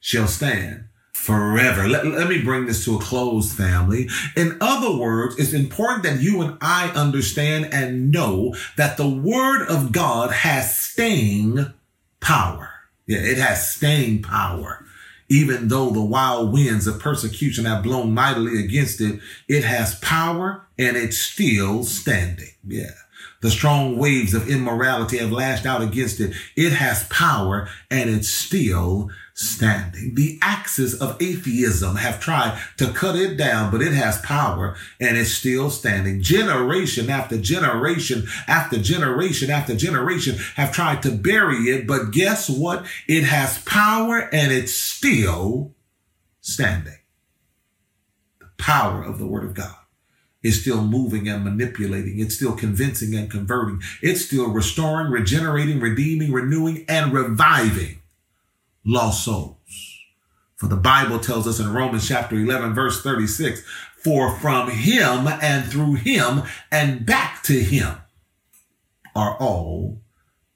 shall 0.00 0.26
stand 0.26 0.88
forever. 1.12 1.86
Let, 1.88 2.06
let 2.06 2.28
me 2.28 2.42
bring 2.42 2.66
this 2.66 2.84
to 2.84 2.96
a 2.96 3.00
close, 3.00 3.52
family. 3.52 4.08
In 4.36 4.56
other 4.60 4.96
words, 4.96 5.38
it's 5.38 5.52
important 5.52 6.02
that 6.04 6.20
you 6.20 6.42
and 6.42 6.58
I 6.60 6.88
understand 6.90 7.66
and 7.72 8.10
know 8.10 8.54
that 8.76 8.96
the 8.96 9.08
word 9.08 9.66
of 9.68 9.92
God 9.92 10.30
has 10.32 10.76
staying 10.76 11.72
power. 12.20 12.70
Yeah, 13.06 13.18
it 13.18 13.38
has 13.38 13.70
staying 13.74 14.22
power. 14.22 14.84
even 15.28 15.68
though 15.68 15.90
the 15.90 16.02
wild 16.04 16.52
winds 16.52 16.86
of 16.86 16.98
persecution 16.98 17.64
have 17.64 17.82
blown 17.82 18.12
mightily 18.12 18.62
against 18.62 19.00
it, 19.00 19.18
it 19.48 19.64
has 19.64 19.94
power 20.00 20.66
and 20.78 20.96
it's 20.96 21.16
still 21.16 21.84
standing. 21.84 22.50
Yeah. 22.66 22.90
The 23.42 23.50
strong 23.50 23.98
waves 23.98 24.34
of 24.34 24.48
immorality 24.48 25.18
have 25.18 25.32
lashed 25.32 25.66
out 25.66 25.82
against 25.82 26.20
it. 26.20 26.32
It 26.56 26.72
has 26.72 27.04
power 27.08 27.68
and 27.90 28.08
it's 28.08 28.28
still 28.28 29.10
standing. 29.34 30.14
The 30.14 30.38
axes 30.40 30.94
of 30.94 31.20
atheism 31.20 31.96
have 31.96 32.20
tried 32.20 32.56
to 32.76 32.92
cut 32.92 33.16
it 33.16 33.36
down, 33.36 33.72
but 33.72 33.82
it 33.82 33.92
has 33.94 34.20
power 34.20 34.76
and 35.00 35.16
it's 35.16 35.32
still 35.32 35.70
standing. 35.70 36.22
Generation 36.22 37.10
after 37.10 37.36
generation 37.36 38.28
after 38.46 38.78
generation 38.78 39.50
after 39.50 39.74
generation 39.74 40.36
have 40.54 40.72
tried 40.72 41.02
to 41.02 41.10
bury 41.10 41.64
it, 41.64 41.84
but 41.84 42.12
guess 42.12 42.48
what? 42.48 42.86
It 43.08 43.24
has 43.24 43.60
power 43.64 44.20
and 44.32 44.52
it's 44.52 44.72
still 44.72 45.74
standing. 46.40 46.98
The 48.38 48.50
power 48.56 49.02
of 49.02 49.18
the 49.18 49.26
word 49.26 49.42
of 49.42 49.54
God 49.54 49.81
is 50.42 50.60
still 50.60 50.82
moving 50.82 51.28
and 51.28 51.44
manipulating. 51.44 52.18
It's 52.18 52.34
still 52.34 52.54
convincing 52.54 53.14
and 53.14 53.30
converting. 53.30 53.80
It's 54.00 54.24
still 54.24 54.50
restoring, 54.50 55.10
regenerating, 55.10 55.80
redeeming, 55.80 56.32
renewing, 56.32 56.84
and 56.88 57.12
reviving 57.12 58.02
lost 58.84 59.24
souls. 59.24 59.56
For 60.56 60.66
the 60.68 60.76
Bible 60.76 61.18
tells 61.18 61.46
us 61.46 61.58
in 61.58 61.72
Romans 61.72 62.06
chapter 62.06 62.36
11, 62.36 62.74
verse 62.74 63.02
36, 63.02 63.62
for 63.96 64.36
from 64.36 64.70
him 64.70 65.26
and 65.26 65.64
through 65.64 65.94
him 65.94 66.42
and 66.70 67.04
back 67.06 67.42
to 67.44 67.60
him 67.62 67.96
are 69.14 69.36
all 69.38 70.00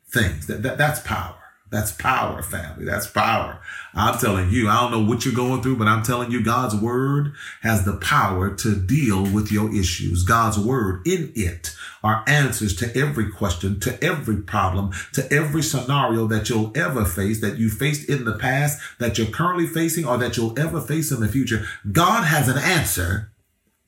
things. 0.08 0.46
That, 0.46 0.62
that, 0.62 0.78
that's 0.78 1.00
power. 1.00 1.45
That's 1.68 1.90
power, 1.90 2.42
family. 2.42 2.84
That's 2.84 3.08
power. 3.08 3.60
I'm 3.92 4.18
telling 4.18 4.50
you, 4.50 4.68
I 4.68 4.80
don't 4.80 4.92
know 4.92 5.10
what 5.10 5.24
you're 5.24 5.34
going 5.34 5.62
through, 5.62 5.76
but 5.76 5.88
I'm 5.88 6.04
telling 6.04 6.30
you, 6.30 6.44
God's 6.44 6.76
word 6.76 7.32
has 7.62 7.84
the 7.84 7.96
power 7.96 8.54
to 8.54 8.76
deal 8.76 9.24
with 9.24 9.50
your 9.50 9.74
issues. 9.74 10.22
God's 10.22 10.58
word 10.58 11.04
in 11.06 11.32
it 11.34 11.74
are 12.04 12.22
answers 12.28 12.76
to 12.76 12.96
every 12.96 13.32
question, 13.32 13.80
to 13.80 14.02
every 14.02 14.36
problem, 14.42 14.92
to 15.14 15.30
every 15.32 15.62
scenario 15.62 16.28
that 16.28 16.48
you'll 16.48 16.70
ever 16.78 17.04
face, 17.04 17.40
that 17.40 17.58
you 17.58 17.68
faced 17.68 18.08
in 18.08 18.24
the 18.24 18.38
past, 18.38 18.80
that 19.00 19.18
you're 19.18 19.26
currently 19.26 19.66
facing, 19.66 20.04
or 20.04 20.16
that 20.18 20.36
you'll 20.36 20.58
ever 20.58 20.80
face 20.80 21.10
in 21.10 21.20
the 21.20 21.28
future. 21.28 21.66
God 21.90 22.22
has 22.22 22.48
an 22.48 22.58
answer 22.58 23.32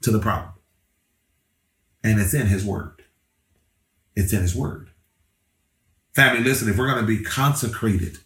to 0.01 0.11
the 0.11 0.19
problem. 0.19 0.53
And 2.03 2.21
it's 2.21 2.35
in 2.35 2.49
his 2.49 2.65
word. 2.65 3.05
It's 4.17 4.33
in 4.33 4.43
his 4.43 4.57
word. 4.57 4.88
Family, 6.19 6.43
listen, 6.43 6.69
if 6.69 6.77
we're 6.77 6.91
going 6.91 7.01
to 7.01 7.07
be 7.07 7.23
consecrated 7.23 8.19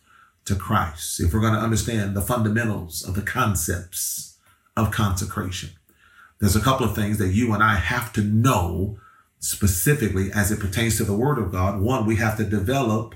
to 0.47 0.55
Christ, 0.55 1.21
if 1.21 1.35
we're 1.35 1.43
going 1.43 1.53
to 1.53 1.61
understand 1.61 2.17
the 2.17 2.23
fundamentals 2.23 3.07
of 3.07 3.15
the 3.15 3.21
concepts 3.21 4.39
of 4.75 4.91
consecration, 4.91 5.73
there's 6.41 6.57
a 6.57 6.63
couple 6.63 6.87
of 6.87 6.95
things 6.95 7.19
that 7.19 7.35
you 7.35 7.53
and 7.53 7.63
I 7.63 7.75
have 7.75 8.11
to 8.15 8.23
know 8.23 8.97
specifically 9.41 10.33
as 10.33 10.51
it 10.51 10.59
pertains 10.59 10.97
to 10.97 11.05
the 11.05 11.13
Word 11.13 11.37
of 11.37 11.53
God. 11.53 11.83
One, 11.83 12.07
we 12.07 12.17
have 12.17 12.39
to 12.39 12.45
develop 12.45 13.15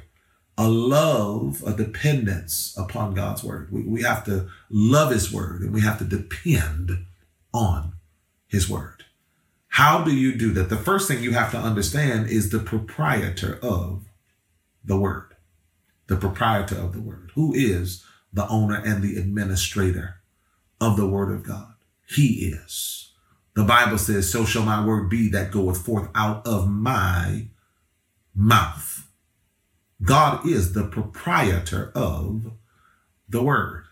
a 0.59 0.69
love, 0.69 1.63
a 1.67 1.73
dependence 1.73 2.77
upon 2.77 3.15
God's 3.15 3.43
Word. 3.43 3.73
We, 3.73 3.83
we 3.83 4.03
have 4.03 4.27
to 4.27 4.51
love 4.69 5.11
His 5.11 5.33
Word 5.33 5.63
and 5.63 5.73
we 5.73 5.81
have 5.81 5.97
to 6.01 6.05
depend 6.05 7.07
on 7.55 7.95
His 8.47 8.69
Word. 8.69 9.05
How 9.69 10.05
do 10.05 10.15
you 10.15 10.35
do 10.35 10.53
that? 10.53 10.69
The 10.69 10.77
first 10.77 11.09
thing 11.09 11.23
you 11.23 11.33
have 11.33 11.51
to 11.53 11.59
understand 11.59 12.29
is 12.29 12.51
the 12.51 12.59
proprietor 12.59 13.59
of 13.63 14.06
the 14.87 14.97
word, 14.97 15.35
the 16.07 16.17
proprietor 16.17 16.77
of 16.77 16.93
the 16.93 17.01
word. 17.01 17.33
Who 17.35 17.53
is 17.55 18.05
the 18.33 18.49
owner 18.49 18.81
and 18.85 19.03
the 19.03 19.17
administrator 19.17 20.17
of 20.81 20.97
the 20.97 21.09
word 21.09 21.35
of 21.35 21.43
God? 21.43 21.75
He 22.09 22.47
is. 22.47 23.13
The 23.55 23.65
Bible 23.65 23.99
says, 23.99 24.31
So 24.31 24.45
shall 24.45 24.65
my 24.65 24.85
word 24.85 25.09
be 25.09 25.29
that 25.31 25.51
goeth 25.51 25.85
forth 25.85 26.09
out 26.15 26.47
of 26.47 26.69
my 26.69 27.49
mouth. 28.35 29.09
God 30.03 30.47
is 30.47 30.75
the 30.75 30.87
proprietor 30.87 31.91
of 31.95 32.53
the 33.29 33.43
word. 33.43 33.85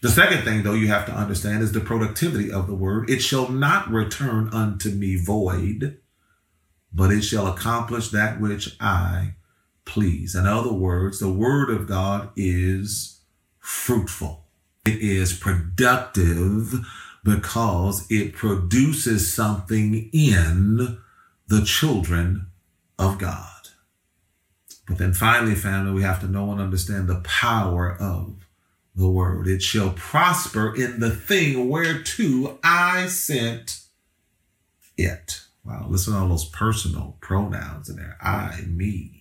The 0.00 0.08
second 0.08 0.44
thing, 0.44 0.62
though, 0.62 0.74
you 0.74 0.88
have 0.88 1.06
to 1.06 1.12
understand 1.12 1.62
is 1.62 1.72
the 1.72 1.80
productivity 1.80 2.50
of 2.50 2.66
the 2.66 2.74
word. 2.74 3.10
It 3.10 3.20
shall 3.20 3.48
not 3.48 3.90
return 3.90 4.48
unto 4.52 4.90
me 4.90 5.16
void, 5.16 5.98
but 6.92 7.12
it 7.12 7.22
shall 7.22 7.46
accomplish 7.46 8.08
that 8.10 8.40
which 8.40 8.76
I 8.80 9.34
please. 9.88 10.36
In 10.36 10.46
other 10.46 10.72
words, 10.72 11.18
the 11.18 11.32
word 11.32 11.70
of 11.70 11.88
God 11.88 12.30
is 12.36 13.20
fruitful. 13.58 14.44
It 14.86 15.00
is 15.00 15.32
productive 15.32 16.74
because 17.24 18.06
it 18.10 18.34
produces 18.34 19.32
something 19.32 20.08
in 20.12 20.98
the 21.48 21.64
children 21.64 22.46
of 22.98 23.18
God. 23.18 23.44
But 24.86 24.98
then 24.98 25.12
finally, 25.12 25.54
family, 25.54 25.92
we 25.92 26.02
have 26.02 26.20
to 26.20 26.28
know 26.28 26.52
and 26.52 26.60
understand 26.60 27.08
the 27.08 27.20
power 27.20 27.96
of 28.00 28.46
the 28.94 29.08
word. 29.08 29.46
It 29.46 29.62
shall 29.62 29.90
prosper 29.90 30.74
in 30.74 31.00
the 31.00 31.10
thing 31.10 31.68
whereto 31.68 32.58
I 32.62 33.06
sent 33.08 33.80
it. 34.96 35.42
Wow, 35.64 35.86
listen 35.88 36.14
to 36.14 36.20
all 36.20 36.28
those 36.28 36.48
personal 36.48 37.16
pronouns 37.20 37.90
in 37.90 37.96
there. 37.96 38.16
I, 38.22 38.62
me, 38.66 39.17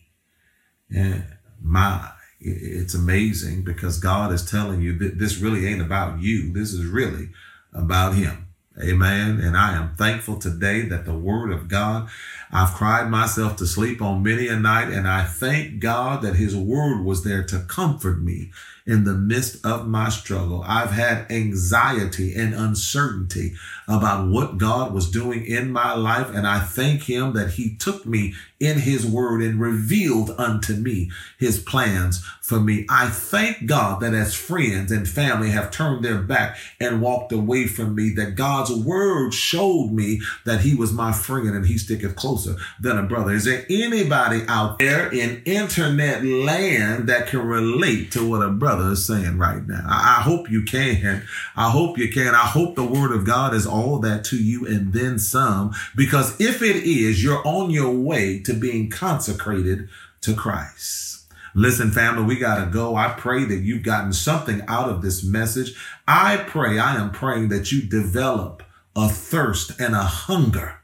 and 0.89 1.25
my, 1.61 2.11
it's 2.39 2.93
amazing 2.93 3.63
because 3.63 3.99
God 3.99 4.31
is 4.31 4.49
telling 4.49 4.81
you 4.81 4.97
that 4.99 5.17
this 5.17 5.37
really 5.37 5.65
ain't 5.67 5.81
about 5.81 6.19
you. 6.19 6.53
This 6.53 6.71
is 6.73 6.85
really 6.85 7.29
about 7.73 8.13
Him. 8.13 8.47
Amen. 8.81 9.39
And 9.39 9.57
I 9.57 9.73
am 9.73 9.95
thankful 9.95 10.37
today 10.37 10.81
that 10.83 11.05
the 11.05 11.17
word 11.17 11.51
of 11.51 11.67
God, 11.67 12.09
I've 12.51 12.75
cried 12.75 13.09
myself 13.09 13.55
to 13.57 13.65
sleep 13.65 14.01
on 14.03 14.21
many 14.21 14.47
a 14.47 14.55
night, 14.55 14.89
and 14.89 15.07
I 15.07 15.23
thank 15.23 15.79
God 15.79 16.21
that 16.21 16.35
his 16.35 16.55
word 16.55 17.03
was 17.03 17.23
there 17.23 17.43
to 17.45 17.59
comfort 17.61 18.21
me 18.21 18.51
in 18.87 19.03
the 19.03 19.13
midst 19.13 19.63
of 19.65 19.85
my 19.85 20.07
struggle. 20.07 20.63
I've 20.65 20.91
had 20.91 21.29
anxiety 21.29 22.33
and 22.33 22.55
uncertainty 22.55 23.53
about 23.87 24.29
what 24.29 24.57
God 24.57 24.93
was 24.93 25.11
doing 25.11 25.45
in 25.45 25.71
my 25.71 25.93
life. 25.93 26.33
And 26.33 26.47
I 26.47 26.59
thank 26.59 27.03
him 27.03 27.33
that 27.33 27.51
he 27.51 27.75
took 27.75 28.05
me 28.05 28.33
in 28.59 28.79
his 28.79 29.05
word 29.05 29.41
and 29.41 29.59
revealed 29.59 30.31
unto 30.37 30.73
me 30.73 31.11
his 31.37 31.59
plans 31.59 32.25
for 32.41 32.59
me. 32.59 32.85
I 32.89 33.09
thank 33.09 33.65
God 33.65 33.99
that 33.99 34.13
as 34.13 34.33
friends 34.33 34.91
and 34.91 35.07
family 35.07 35.51
have 35.51 35.69
turned 35.69 36.03
their 36.03 36.21
back 36.21 36.57
and 36.79 37.01
walked 37.01 37.31
away 37.33 37.67
from 37.67 37.93
me, 37.93 38.09
that 38.11 38.35
God's 38.35 38.71
word 38.71 39.33
showed 39.33 39.91
me 39.91 40.21
that 40.45 40.61
he 40.61 40.73
was 40.73 40.93
my 40.93 41.11
friend 41.11 41.49
and 41.49 41.65
he 41.65 41.77
sticketh 41.77 42.15
closer 42.15 42.55
than 42.79 42.97
a 42.97 43.03
brother. 43.03 43.31
Is 43.33 43.43
there 43.43 43.65
anybody 43.69 44.43
out 44.47 44.79
there 44.79 45.11
in 45.11 45.43
internet 45.45 46.23
land 46.23 47.07
that 47.09 47.27
can 47.27 47.45
relate 47.45 48.11
to 48.13 48.27
what 48.27 48.41
a 48.41 48.49
brother 48.49 48.76
brother 48.77 48.93
is 48.93 49.05
saying 49.05 49.37
right 49.37 49.67
now. 49.67 49.83
I, 49.87 50.17
I 50.19 50.21
hope 50.21 50.49
you 50.49 50.63
can. 50.63 51.23
I 51.55 51.71
hope 51.71 51.97
you 51.97 52.09
can. 52.09 52.35
I 52.35 52.45
hope 52.45 52.75
the 52.75 52.85
word 52.85 53.11
of 53.11 53.25
God 53.25 53.53
is 53.53 53.65
all 53.65 53.99
that 53.99 54.23
to 54.25 54.37
you 54.37 54.67
and 54.67 54.93
then 54.93 55.17
some, 55.19 55.73
because 55.95 56.39
if 56.39 56.61
it 56.61 56.75
is, 56.75 57.23
you're 57.23 57.45
on 57.45 57.71
your 57.71 57.91
way 57.91 58.39
to 58.39 58.53
being 58.53 58.89
consecrated 58.89 59.89
to 60.21 60.33
Christ. 60.35 61.25
Listen, 61.55 61.89
family, 61.89 62.23
we 62.23 62.37
got 62.37 62.63
to 62.63 62.69
go. 62.69 62.95
I 62.95 63.09
pray 63.17 63.43
that 63.45 63.61
you've 63.61 63.81
gotten 63.81 64.13
something 64.13 64.61
out 64.67 64.89
of 64.89 65.01
this 65.01 65.23
message. 65.23 65.75
I 66.07 66.37
pray, 66.37 66.77
I 66.77 66.95
am 66.95 67.11
praying 67.11 67.49
that 67.49 67.71
you 67.71 67.81
develop 67.81 68.61
a 68.95 69.09
thirst 69.09 69.79
and 69.79 69.95
a 69.95 70.03
hunger 70.03 70.81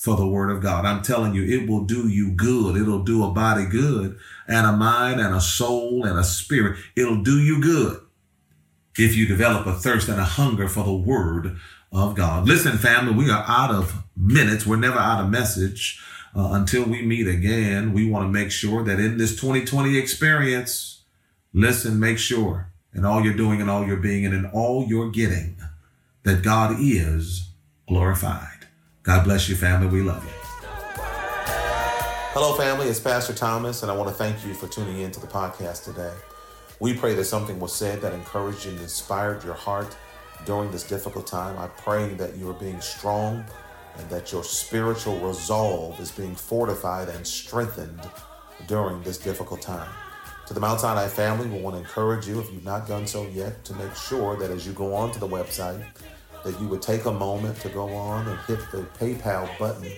for 0.00 0.16
the 0.16 0.26
word 0.26 0.50
of 0.50 0.62
God. 0.62 0.86
I'm 0.86 1.02
telling 1.02 1.34
you, 1.34 1.42
it 1.44 1.68
will 1.68 1.84
do 1.84 2.08
you 2.08 2.30
good. 2.30 2.74
It'll 2.74 3.04
do 3.04 3.22
a 3.22 3.30
body 3.32 3.66
good 3.66 4.18
and 4.48 4.66
a 4.66 4.72
mind 4.72 5.20
and 5.20 5.34
a 5.34 5.42
soul 5.42 6.06
and 6.06 6.18
a 6.18 6.24
spirit. 6.24 6.78
It'll 6.96 7.22
do 7.22 7.38
you 7.38 7.60
good 7.60 8.00
if 8.96 9.14
you 9.14 9.28
develop 9.28 9.66
a 9.66 9.74
thirst 9.74 10.08
and 10.08 10.18
a 10.18 10.24
hunger 10.24 10.68
for 10.68 10.84
the 10.84 10.94
word 10.94 11.58
of 11.92 12.14
God. 12.14 12.48
Listen, 12.48 12.78
family, 12.78 13.12
we 13.12 13.30
are 13.30 13.44
out 13.46 13.72
of 13.72 14.04
minutes. 14.16 14.64
We're 14.64 14.76
never 14.76 14.98
out 14.98 15.22
of 15.22 15.28
message. 15.28 16.02
Uh, 16.34 16.52
until 16.52 16.84
we 16.84 17.02
meet 17.02 17.26
again, 17.26 17.92
we 17.92 18.08
want 18.08 18.24
to 18.24 18.30
make 18.30 18.50
sure 18.50 18.82
that 18.82 18.98
in 18.98 19.18
this 19.18 19.32
2020 19.38 19.98
experience, 19.98 21.02
listen, 21.52 22.00
make 22.00 22.16
sure 22.16 22.72
in 22.94 23.04
all 23.04 23.22
you're 23.22 23.34
doing 23.34 23.60
and 23.60 23.68
all 23.68 23.86
you're 23.86 23.98
being 23.98 24.24
and 24.24 24.34
in 24.34 24.46
all 24.46 24.86
you're 24.86 25.10
getting 25.10 25.58
that 26.22 26.42
God 26.42 26.76
is 26.80 27.50
glorified. 27.86 28.49
God 29.10 29.24
bless 29.24 29.48
you, 29.48 29.56
family. 29.56 29.88
We 29.88 30.02
love 30.02 30.24
you. 30.24 30.30
Hello, 32.32 32.54
family. 32.54 32.86
It's 32.86 33.00
Pastor 33.00 33.32
Thomas, 33.32 33.82
and 33.82 33.90
I 33.90 33.96
want 33.96 34.08
to 34.08 34.14
thank 34.14 34.46
you 34.46 34.54
for 34.54 34.68
tuning 34.68 35.00
in 35.00 35.10
to 35.10 35.18
the 35.18 35.26
podcast 35.26 35.82
today. 35.82 36.12
We 36.78 36.94
pray 36.94 37.14
that 37.14 37.24
something 37.24 37.58
was 37.58 37.74
said 37.74 38.00
that 38.02 38.12
encouraged 38.12 38.66
and 38.66 38.78
inspired 38.78 39.42
your 39.42 39.54
heart 39.54 39.96
during 40.46 40.70
this 40.70 40.84
difficult 40.84 41.26
time. 41.26 41.58
I 41.58 41.66
pray 41.66 42.14
that 42.14 42.36
you 42.36 42.48
are 42.50 42.54
being 42.54 42.80
strong 42.80 43.44
and 43.98 44.10
that 44.10 44.30
your 44.30 44.44
spiritual 44.44 45.18
resolve 45.18 45.98
is 45.98 46.12
being 46.12 46.36
fortified 46.36 47.08
and 47.08 47.26
strengthened 47.26 48.08
during 48.68 49.02
this 49.02 49.18
difficult 49.18 49.60
time. 49.60 49.90
To 50.46 50.54
the 50.54 50.60
Mount 50.60 50.78
Sinai 50.78 51.08
family, 51.08 51.48
we 51.48 51.60
want 51.60 51.74
to 51.74 51.80
encourage 51.80 52.28
you, 52.28 52.38
if 52.38 52.52
you've 52.52 52.64
not 52.64 52.86
done 52.86 53.08
so 53.08 53.26
yet, 53.26 53.64
to 53.64 53.74
make 53.74 53.96
sure 53.96 54.36
that 54.36 54.52
as 54.52 54.68
you 54.68 54.72
go 54.72 54.94
on 54.94 55.10
to 55.10 55.18
the 55.18 55.26
website, 55.26 55.84
that 56.44 56.58
you 56.60 56.68
would 56.68 56.82
take 56.82 57.04
a 57.04 57.12
moment 57.12 57.58
to 57.60 57.68
go 57.68 57.88
on 57.94 58.26
and 58.26 58.38
hit 58.40 58.58
the 58.70 58.82
PayPal 58.98 59.46
button 59.58 59.90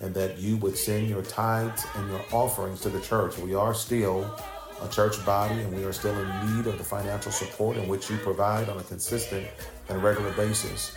and 0.00 0.14
that 0.14 0.38
you 0.38 0.56
would 0.58 0.76
send 0.76 1.08
your 1.08 1.22
tithes 1.22 1.84
and 1.94 2.10
your 2.10 2.24
offerings 2.32 2.80
to 2.80 2.88
the 2.88 3.00
church. 3.00 3.38
We 3.38 3.54
are 3.54 3.74
still 3.74 4.36
a 4.82 4.88
church 4.88 5.24
body 5.24 5.60
and 5.60 5.74
we 5.74 5.84
are 5.84 5.92
still 5.92 6.18
in 6.18 6.56
need 6.56 6.66
of 6.66 6.78
the 6.78 6.84
financial 6.84 7.30
support 7.30 7.76
in 7.76 7.88
which 7.88 8.10
you 8.10 8.16
provide 8.18 8.68
on 8.68 8.78
a 8.78 8.82
consistent 8.82 9.46
and 9.88 10.02
regular 10.02 10.32
basis. 10.32 10.96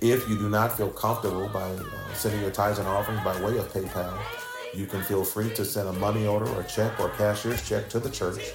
If 0.00 0.28
you 0.28 0.38
do 0.38 0.48
not 0.48 0.76
feel 0.76 0.90
comfortable 0.90 1.48
by 1.48 1.62
uh, 1.62 1.84
sending 2.14 2.42
your 2.42 2.50
tithes 2.50 2.78
and 2.78 2.86
offerings 2.86 3.24
by 3.24 3.40
way 3.42 3.58
of 3.58 3.72
PayPal, 3.72 4.18
you 4.74 4.86
can 4.86 5.02
feel 5.02 5.24
free 5.24 5.50
to 5.54 5.64
send 5.64 5.88
a 5.88 5.92
money 5.94 6.26
order 6.26 6.46
or 6.46 6.62
check 6.64 6.98
or 7.00 7.08
cashier's 7.10 7.66
check 7.66 7.88
to 7.90 7.98
the 7.98 8.10
church. 8.10 8.52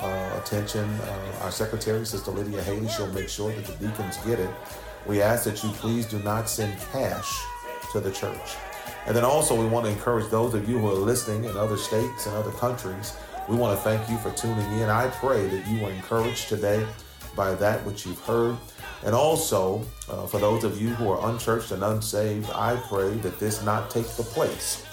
Uh, 0.00 0.40
attention, 0.42 0.84
uh, 0.84 1.40
our 1.42 1.50
secretary, 1.50 2.04
Sister 2.04 2.30
Lydia 2.30 2.62
Haley, 2.62 2.88
she'll 2.88 3.12
make 3.12 3.28
sure 3.28 3.52
that 3.52 3.64
the 3.64 3.86
deacons 3.86 4.16
get 4.18 4.38
it. 4.38 4.50
We 5.06 5.22
ask 5.22 5.44
that 5.44 5.62
you 5.62 5.70
please 5.70 6.06
do 6.06 6.18
not 6.20 6.48
send 6.48 6.78
cash 6.92 7.40
to 7.92 8.00
the 8.00 8.10
church. 8.10 8.56
And 9.06 9.14
then 9.16 9.24
also, 9.24 9.54
we 9.54 9.66
want 9.66 9.86
to 9.86 9.92
encourage 9.92 10.28
those 10.30 10.54
of 10.54 10.68
you 10.68 10.78
who 10.78 10.88
are 10.88 10.94
listening 10.94 11.44
in 11.44 11.56
other 11.56 11.76
states 11.76 12.26
and 12.26 12.34
other 12.34 12.50
countries. 12.50 13.16
We 13.48 13.56
want 13.56 13.78
to 13.78 13.84
thank 13.84 14.08
you 14.10 14.18
for 14.18 14.32
tuning 14.32 14.66
in. 14.80 14.88
I 14.88 15.08
pray 15.08 15.46
that 15.46 15.66
you 15.68 15.80
were 15.80 15.92
encouraged 15.92 16.48
today 16.48 16.84
by 17.36 17.54
that 17.54 17.84
which 17.84 18.04
you've 18.04 18.18
heard. 18.20 18.56
And 19.04 19.14
also, 19.14 19.84
uh, 20.08 20.26
for 20.26 20.40
those 20.40 20.64
of 20.64 20.80
you 20.80 20.88
who 20.88 21.08
are 21.08 21.30
unchurched 21.30 21.70
and 21.70 21.84
unsaved, 21.84 22.50
I 22.52 22.74
pray 22.88 23.10
that 23.18 23.38
this 23.38 23.62
not 23.62 23.90
take 23.90 24.08
the 24.08 24.24
place 24.24 24.84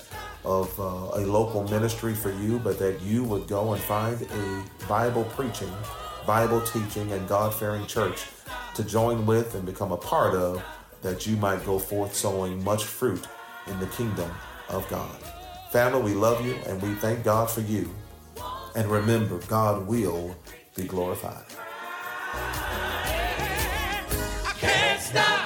of 0.45 0.78
uh, 0.80 0.84
a 1.20 1.26
local 1.26 1.64
ministry 1.70 2.14
for 2.14 2.32
you, 2.32 2.59
but 2.59 2.78
that 2.78 3.01
you 3.01 3.24
would 3.24 3.47
go 3.47 3.74
and 3.74 3.82
find 3.82 4.22
a 4.22 4.86
Bible 4.88 5.24
preaching, 5.36 5.72
Bible 6.26 6.61
teaching, 6.61 7.11
and 7.11 7.28
God 7.28 7.53
fearing 7.53 7.86
church 7.86 8.26
to 8.76 8.84
join 8.84 9.26
with 9.26 9.55
and 9.55 9.65
become 9.65 9.91
a 9.91 9.97
part 9.97 10.36
of 10.36 10.63
that 11.01 11.28
you 11.28 11.36
might 11.38 11.65
go 11.65 11.78
forth 11.78 12.15
sowing 12.15 12.63
much 12.63 12.86
fruit 12.86 13.28
in 13.67 13.80
the 13.80 13.88
kingdom 13.88 14.32
of 14.69 14.88
God. 14.89 15.15
Family, 15.71 16.01
we 16.01 16.13
love 16.13 16.45
you 16.45 16.55
and 16.67 16.82
we 16.82 16.93
thank 16.95 17.24
God 17.24 17.49
for 17.49 17.61
you. 17.61 17.93
And 18.76 18.89
remember, 18.89 19.39
God 19.47 19.88
will 19.88 20.36
be 20.76 20.84
glorified. 20.84 21.45
I 24.45 24.53
can't 24.59 25.01
stop. 25.01 25.43